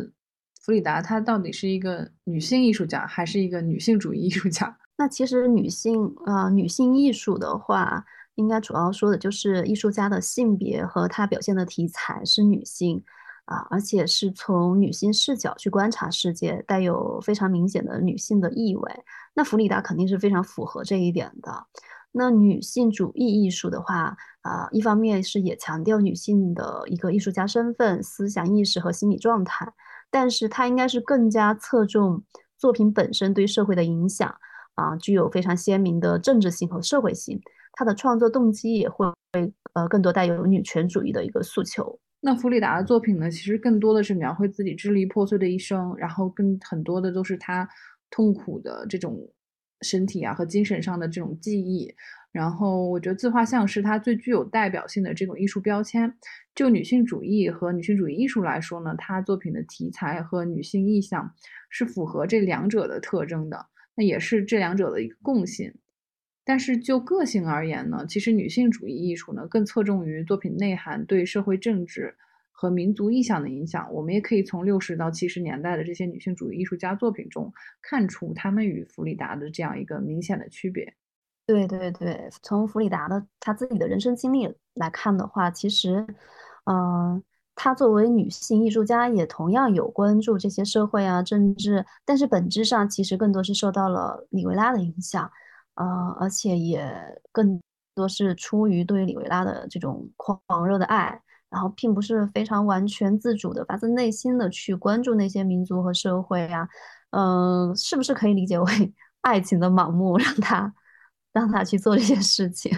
[0.61, 4.77] 弗里达她到底是一个女性艺术家，还是一个女性主义艺术家？
[4.97, 8.05] 那其实女性啊，女性艺术的话。
[8.35, 13.03] 应该主要说的就是艺术家的性别和他表现的题材是女性
[13.45, 18.91] 啊，而且是从女性视角去观察世界，带有非常明显的女性的意味。
[19.33, 21.67] 那弗里达肯定是非常符合这一点的。
[22.11, 29.73] 那女性主义艺术的话啊，一方面是也强调女性的一个艺术家身份、思想意识和心理状态，
[30.11, 32.23] 但是它应该是更加侧重
[32.57, 34.33] 作品本身对社会的影响
[34.75, 37.41] 啊，具有非常鲜明的政治性和社会性。
[37.73, 39.05] 他的创作动机也会
[39.73, 41.99] 呃更多带有女权主义的一个诉求。
[42.21, 47.67] 那弗里达的作品呢，其实更多的是描绘自己支离破碎的一生，然后更很多的都是他
[48.09, 49.19] 痛苦的这种
[49.81, 51.93] 身体啊和精神上的这种记忆。
[52.31, 56.11] 然后我觉得自画像是他最具有代表性的这种艺术标签。
[56.55, 61.29] 就女性主义和女性主义艺术来说呢，他作品的题材和女性意象
[61.69, 63.65] 是符合这两者的特征的，
[63.95, 65.73] 那也是这两者的一个共性。
[66.45, 72.15] 但是就个性而言呢，其实女性主义艺术呢更侧重于作品内涵对社会政治
[72.51, 73.91] 和民族意象的影响。
[73.93, 80.93] 我们也可以从六十到七十年代的这些女性主义艺术家作品中看出他们与弗里达的这样一个明显的区别。
[81.45, 86.05] 对对对，从弗里达的她自己的人生经历来看的话，其实，
[86.65, 87.21] 嗯，
[87.53, 95.29] 她作为女性艺术家也同样有关注这些社会啊政治，但是本质上其实更多是受到了里维拉的影响。
[95.75, 95.85] 呃，
[96.19, 96.85] 而且也
[97.31, 97.59] 更
[97.95, 101.19] 多是出于对里维拉的这种狂热的爱，
[101.49, 106.67] 然后并不是非常完全自主的、发自内心的去关注那些民族和社会啊。
[107.11, 110.73] 嗯，是不是可以理解为 爱情的盲目，让他
[111.31, 112.71] 让他去做这些事情？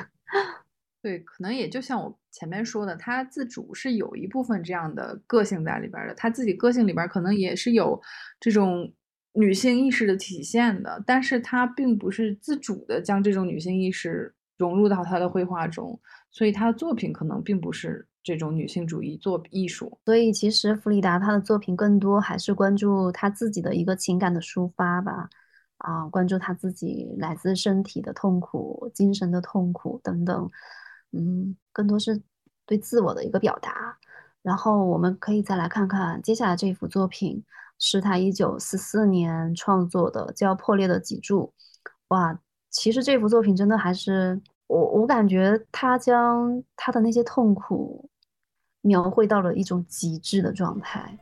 [1.01, 8.01] 对，可能也就像我前面说的，他自主是有一部分这样的个性在里边的，他自己个性里边可能也是有
[8.39, 8.91] 这种。
[9.37, 15.99] 女性意识的体现的，但是她并不是自主的将这种女性意识融入到她的绘画中，
[16.31, 19.99] 所以她的作品可能并不是这种女性主义作艺术。
[20.05, 25.29] 所以其实弗里达她的作品更多还是关注她自己的一个情感的抒发吧，
[25.79, 30.49] 啊，关注她自己来自身体的痛苦、精神的痛苦等等，
[31.11, 32.21] 嗯，更多是
[32.65, 33.97] 对自我的一个表达。
[34.41, 37.43] 然后我们可以再来看看接下来这幅作品。
[37.77, 41.53] 是他一九四四年创作的，叫《破裂的脊柱》。
[42.09, 48.09] 哇，其实这幅作品真的还是我，我感觉他将他的那些痛苦
[48.81, 51.17] 描绘到了一种极致的状态。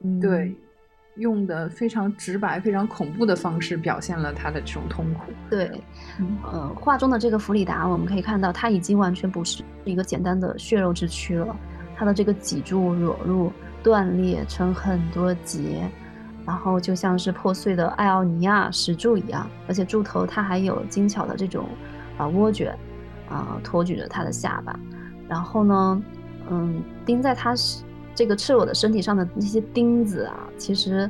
[0.00, 0.54] 嗯，对，
[1.16, 5.32] 用的非常直白、非常恐怖的方式表现了他的这种痛苦。
[5.50, 5.70] 对，
[6.44, 11.54] 呃，画中的这个弗里达，我们可以看到他已经完全不是一个简单的血肉之躯了，
[11.96, 13.52] 他的这个脊柱裸露。
[13.82, 15.88] 断裂成很多节，
[16.44, 21.66] 然后就像是破碎的艾奥尼亚石柱一样，而且柱头它还有精巧的这种
[22.16, 22.76] 啊涡卷，
[23.28, 24.78] 啊托举着他的下巴，
[25.28, 26.02] 然后呢，
[26.50, 27.54] 嗯，钉在他
[28.14, 31.08] 这个赤裸的身体上的那些钉子啊，其实，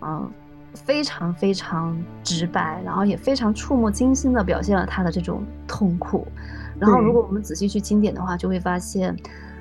[0.00, 0.30] 嗯，
[0.74, 6.26] 非常非常直白，然后也非常触目惊心的表现了他的这种痛苦。
[6.80, 9.14] 然后如果我们仔细去清点的话，就会发现，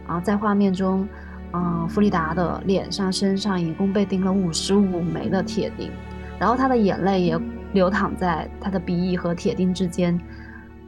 [0.08, 1.08] 啊，在画面中。
[1.54, 5.90] 嗯，弗里达的脸上、身上一共被钉了五十五枚的铁钉，
[6.38, 7.40] 然后他的眼泪也
[7.74, 10.20] 流淌在他的鼻翼和铁钉之间。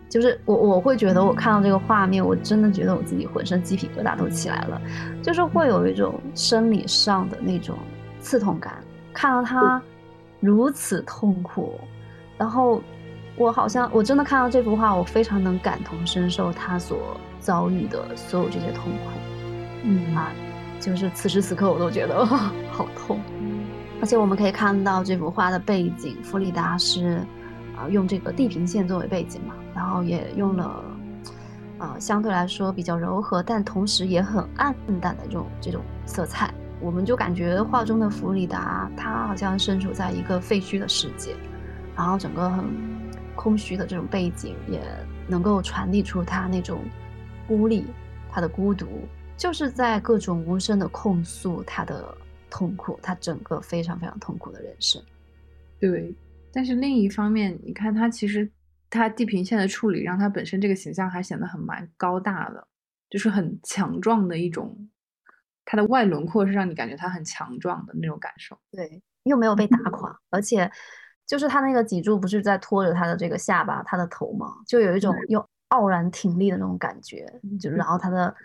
[0.10, 4.82] 就是我，我会觉得我看到这个画面，我真的觉得我自己浑身鸡皮疙瘩都起来了，
[5.22, 7.78] 就是会有一种生理上的那种
[8.20, 8.74] 刺痛感。
[9.14, 9.82] 看到他
[10.40, 11.80] 如此痛苦，
[12.38, 12.82] 然后
[13.38, 19.12] 我好像我真的看到这幅画，我非常能感同身受他所遭遇的所有这些痛苦。
[19.84, 20.32] 嗯啊。
[20.80, 22.26] 就是此时此刻，我都觉得
[22.72, 23.20] 好痛。
[24.02, 27.22] 而且我们可以看到这幅画的背景，弗里达是
[27.76, 30.84] 啊用这个地平线作为背景嘛，然后也用了
[31.78, 36.54] 啊相对来说比较柔和，但同时也很暗淡的这种这种色彩。
[36.82, 41.36] 我们就感觉画中的弗里达，他好像身处在一个废墟的世界，
[41.94, 42.64] 然后整个很
[43.36, 44.82] 空虚的这种背景，也
[45.28, 46.80] 能够传递出他那种
[47.46, 47.86] 孤立，
[48.32, 48.88] 他的孤独，
[49.40, 52.14] 就是在各种无声的控诉他的
[52.50, 55.02] 痛苦，他整个非常非常痛苦的人生。
[55.80, 56.14] 对，
[56.52, 58.52] 但是另一方面，你看他其实
[58.90, 62.68] 他地平线的处理，让他本身这个形象还显得很蛮高大的，
[63.10, 64.78] 就是很强壮的一种。
[65.64, 70.70] 他的外轮廓是让你感觉他很强壮的那种感受，对，又没有被打垮，而且
[71.26, 74.48] 就是他那个脊柱不是在拖着他的这个下巴、他的头吗？
[74.68, 77.26] 就有一种又傲然挺立的那种感觉，
[77.58, 78.36] 就然后他的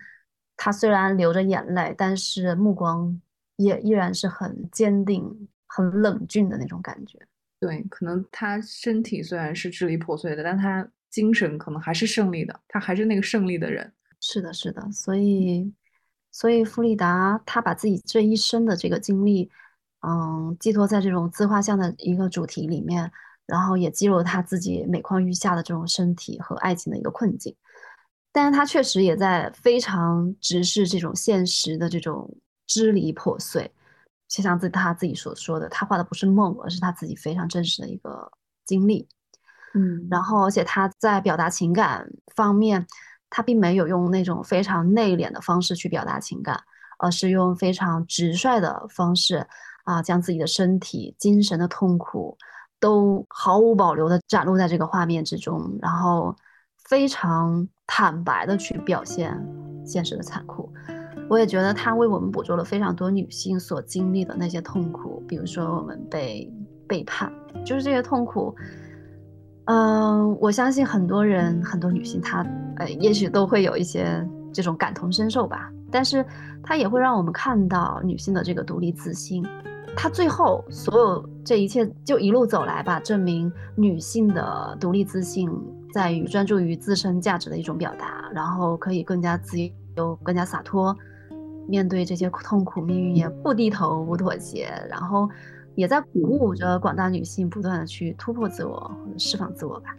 [0.57, 3.21] 他虽然流着眼泪，但是目光
[3.57, 7.19] 也依然是很坚定、很冷峻的那种感觉。
[7.61, 13.93] 对，可能他身体虽然是支离破碎的，但他精神可能还是胜利的，他还是那个胜利的人。
[14.21, 15.73] 是的，是的，所以。
[16.37, 19.49] 所以弗里达他把自己这一生的这个经历，
[20.01, 23.09] 嗯，寄托在这种自画像的一个主题里面，
[23.47, 27.55] 然后也记录了他自己每况愈下的这种身体和爱情的一个困境。
[28.35, 32.29] 但是他确实也在非常直视这种现实的这种
[32.67, 33.73] 支离破碎，
[34.29, 38.31] 就像自他自己所说的，他画的不是梦，而是他自己非常真实的一个
[38.67, 39.09] 经历。
[39.73, 42.85] 嗯，然后而且他在表达情感方面。
[43.31, 46.63] 他并没有用那种非常内敛的方式去表达情感，
[47.01, 49.45] 而是用非常直率的方式
[49.83, 52.39] 啊，将自己的身体、精神的痛苦
[52.79, 56.37] 都毫无保留的展露在这个画面之中，然后
[56.85, 59.37] 非常坦白的去表现
[59.85, 60.73] 现实的残酷。
[61.29, 66.53] 我也觉得他为我们捕捉了非常多女性所经历的那些痛苦，比如说我们被
[66.87, 67.33] 背叛，
[67.65, 68.55] 就是这些痛苦。
[69.65, 74.23] 嗯，我相信很多人，很多女性，她呃，也许都会有一些
[74.53, 75.71] 这种感同身受吧。
[75.91, 76.23] 但是，
[76.63, 79.43] 它也会让我们看到女性的这个独立自信。
[79.97, 85.51] 她最后所有这一切，就一路走来吧，证明女性的独立自信
[85.95, 89.57] 在于专注于自身价值的一种表达，然后可以更加自
[89.97, 90.97] 由、更加洒脱，
[91.69, 95.31] 面对这些痛苦命运也不低头、不妥协，然后。
[95.77, 99.91] 也在鼓舞着广大女性不断的去突破自我释放自我吧。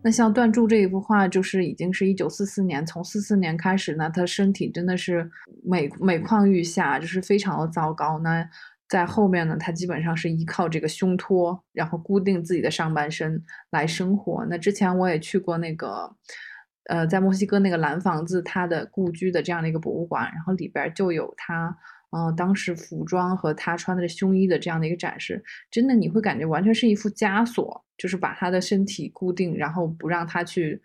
[0.00, 5.28] 那像断柱这一幅画，就是已经是一九四四年，从四四年开始呢，她身体真的是
[5.64, 8.20] 每每况愈下，就是非常的糟糕。
[8.20, 8.48] 那
[8.88, 14.46] 在后面呢，她基本上是依靠这个胸托，然后固定自己的上半身来生活。
[14.48, 16.14] 那之前我也去过那个，
[16.88, 21.76] 呃，在墨西哥那个蓝房子，他的故居的这样的一个博物馆，然后里边就有他。
[22.16, 30.80] 嗯，当时服装和他穿的这胸衣的这样的一个展示，真的你会感觉完全是一副枷锁，就是把他的身体固定，然后不让他去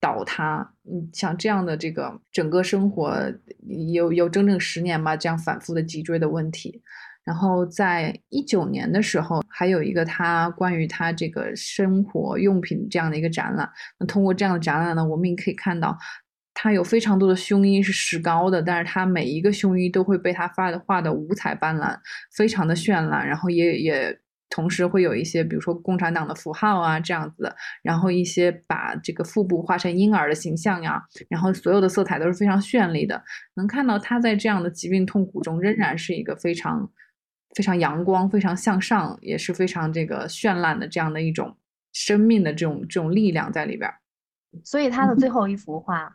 [0.00, 0.74] 倒塌。
[0.90, 3.14] 嗯，像这样的这个整个生活
[3.92, 6.82] 有有整整十年吧，这样反复的脊椎的问题。
[7.24, 13.68] 然后在一九年的时候，还有一个他关于他这个生活用品这样的一个展览。
[13.98, 15.96] 那通过这样的展览呢，我们也可以看到。
[16.54, 21.98] 他有非常多的胸衣是石膏的，但是他每一个胸衣都会被他画的画的五彩斑斓，
[22.36, 23.26] 非常的绚烂。
[23.26, 24.18] 然后也也
[24.50, 27.50] 同时会有一些，比如说共产党的符号啊这样子，
[27.82, 33.24] 然后一些把这个腹部画成婴儿的形象呀，然后所有的色彩都是非常绚丽的。
[33.54, 36.90] 能看到他在这样的疾病痛苦中，仍然是一个非常
[37.54, 41.56] 非常阳光、非常向上，也是非常这个绚烂的这样的一种
[41.92, 43.90] 生命的这种这种力量在里边。
[44.64, 46.10] 所以他的最后一幅画，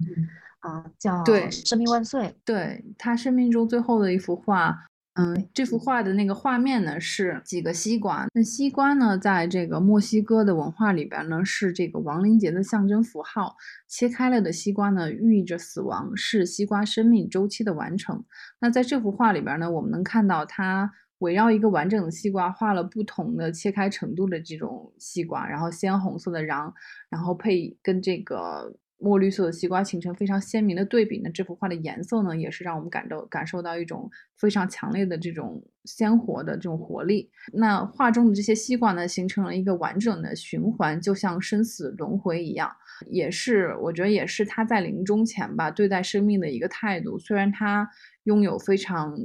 [0.59, 2.35] 啊，叫对生命万岁。
[2.45, 4.77] 对他生命中最后的一幅画，
[5.13, 8.27] 嗯，这幅画的那个画面呢是几个西瓜。
[8.33, 13.55] 那西瓜呢，在这个墨西哥的文化里边呢，是这个亡灵节的象征符号。
[13.87, 18.23] 切开了的西瓜呢，寓意着死亡，是西瓜生命周期的完成。
[18.59, 20.93] 那在这幅画里边呢，我们能看到它。
[21.19, 26.71] 围绕一个完整的西瓜画了不同的切开程度的这种西瓜，然后鲜红色的瓤，
[27.09, 31.19] 然后配跟这个墨绿色的西瓜形成非常鲜明的对比。
[31.23, 37.31] 那这幅画的颜色呢，也是让我们感到感受到一种非常强烈的这种鲜活的这种活力。
[37.53, 42.71] 那画中的这些西瓜呢，形成了一个完整的循环，就像生死轮回一样，
[43.07, 47.17] 也是我觉得也是他在临终前吧对待生命的一个态度。
[47.17, 47.89] 虽然他
[48.25, 49.17] 拥有非常。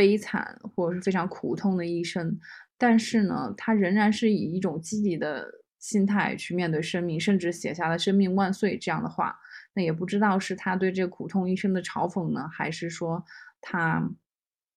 [0.00, 2.34] 悲惨或者是非常苦痛的一生，
[2.78, 5.46] 但是呢，他仍然是以一种积极的
[5.78, 9.38] 心态去面对生命，甚至写下了“生命万岁”这样的话。
[9.74, 13.22] 那也不知道是他对这苦痛一生的嘲讽呢，还是说
[13.60, 14.10] 他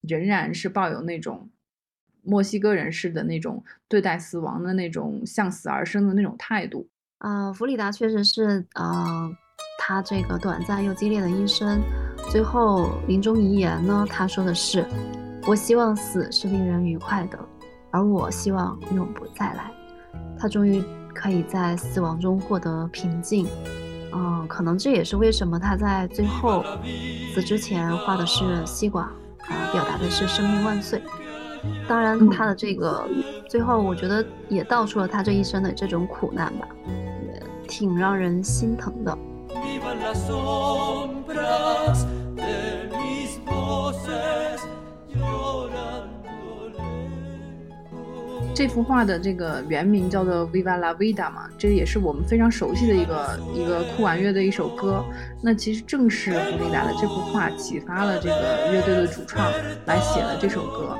[0.02, 1.50] 仍然是抱有那种
[2.22, 6.90] 墨西哥人士的那种对待死亡的那种向死而生的那种态度。
[7.20, 9.34] 啊，弗里达确实是，呃，
[9.86, 11.82] 他这个短暂又激烈的一生，
[12.30, 14.86] 最后临终遗言呢，他说的是
[15.46, 17.38] ：“我希望死是令人愉快的，
[17.92, 19.70] 而我希望永不再来。”
[20.40, 20.82] 他终于
[21.14, 23.46] 可以在死亡中获得平静。
[24.14, 26.64] 嗯，可能这也是为什么他在最后
[27.34, 31.02] 死之前画的是西瓜，啊，表达的是生命万岁。
[31.90, 33.06] 当然，他的这个
[33.50, 39.18] 最后，我觉得也道出了他这一生的这种苦难吧，也挺让人心疼的。
[39.62, 44.62] Vivan las sombras de mis voces
[48.56, 55.04] 这幅画的这个原名叫做《Viva la Vida》嘛，这也是我们非常熟悉的一个一个酷玩乐的一首歌。
[55.42, 59.52] 那其实正是弗里达的这幅画启发了这个乐队的主唱
[59.88, 60.96] 来写了这首歌。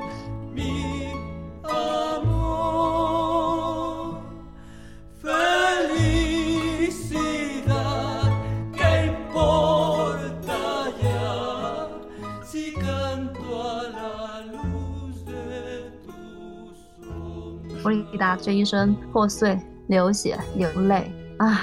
[18.40, 19.58] 这一生破碎、
[19.88, 21.62] 流血、流泪啊，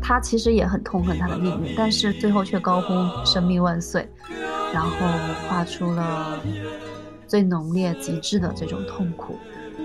[0.00, 2.92] 他其实也很痛恨他的命运，但是最后却高呼
[3.24, 4.08] “生命万岁”，
[4.72, 4.90] 然后
[5.48, 6.40] 画出了
[7.26, 9.36] 最浓烈、极致的这种痛苦，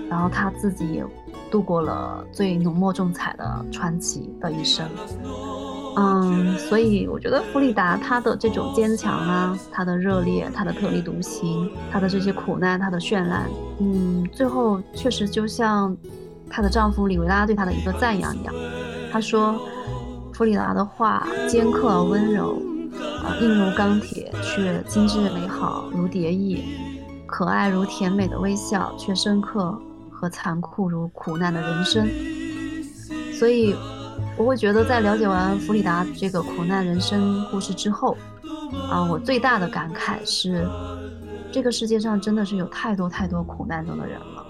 [0.08, 1.04] 然后他自己也
[1.50, 4.88] 度过了最浓墨重彩的传奇的一生。
[5.96, 15.96] 嗯，所以我觉得弗里达她的这种坚强啊，她的热烈，她的特立独行，她的这些苦难，她的绚烂，嗯，最后确实就像
[16.50, 18.52] 她的丈夫里维拉对她的一个赞扬一样，
[19.12, 19.54] 他说
[20.32, 22.60] 弗里达的话尖刻而温柔，
[23.22, 26.64] 啊，硬如钢铁，却精致美好如蝶翼，
[27.24, 29.78] 可爱如甜美的微笑，却深刻
[30.10, 32.08] 和残酷如苦难的人生，
[33.38, 33.76] 所以。
[34.36, 38.16] 我会觉得，在了解完弗里达这个苦难人生故事之后，
[38.90, 40.68] 啊，我最大的感慨是，
[41.52, 44.44] 这个世界上真的是有太多太多苦难中的人了，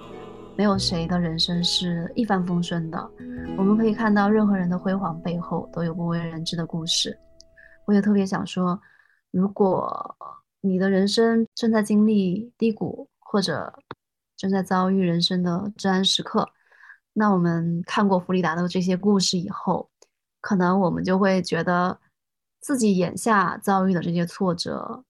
[0.57, 3.11] 没有谁的人生是一帆风顺的。
[3.59, 7.17] 我们可以看到，任何人的辉煌背后都有不为人知的故事。
[7.85, 8.81] 我也特别想说，
[9.31, 10.17] 如果
[10.63, 13.71] 你的人生正在经历低谷，或者
[14.35, 16.49] 正在遭遇人生的至暗时刻。
[17.17, 19.89] 那我们看过弗里达的这些故事以后，
[20.41, 22.01] 可能我们就会觉得
[22.61, 25.05] 自己眼下遭遇的这些挫折，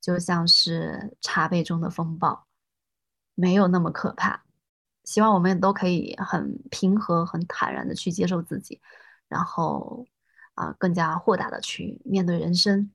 [0.00, 2.46] 就像是茶杯中的风暴，
[3.34, 4.42] 没有那么可怕。
[5.04, 8.80] 希望我们都可以很平和、很坦然的去接受自己，
[9.28, 10.06] 然后
[10.54, 12.90] 啊，更加豁达的去面对人生，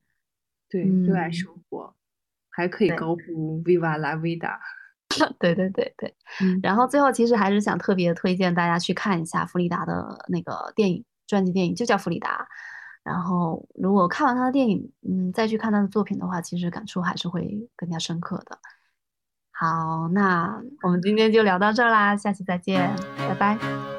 [0.67, 1.93] 对，热爱生活，
[2.49, 4.57] 还可以高呼 “Viva la vida”。
[5.39, 6.15] 对对对对，
[6.61, 12.43] 然后最后其实还是想特别推荐大家去看一下弗里达的那个电影传记电影，就叫《弗里达》。
[13.03, 18.57] 然后如果看完他的电影，嗯，再去看他的作品的话，其实感触还是会更加深刻的。
[19.51, 23.94] 好，那我们今天就聊到这儿啦，下期再见，拜拜。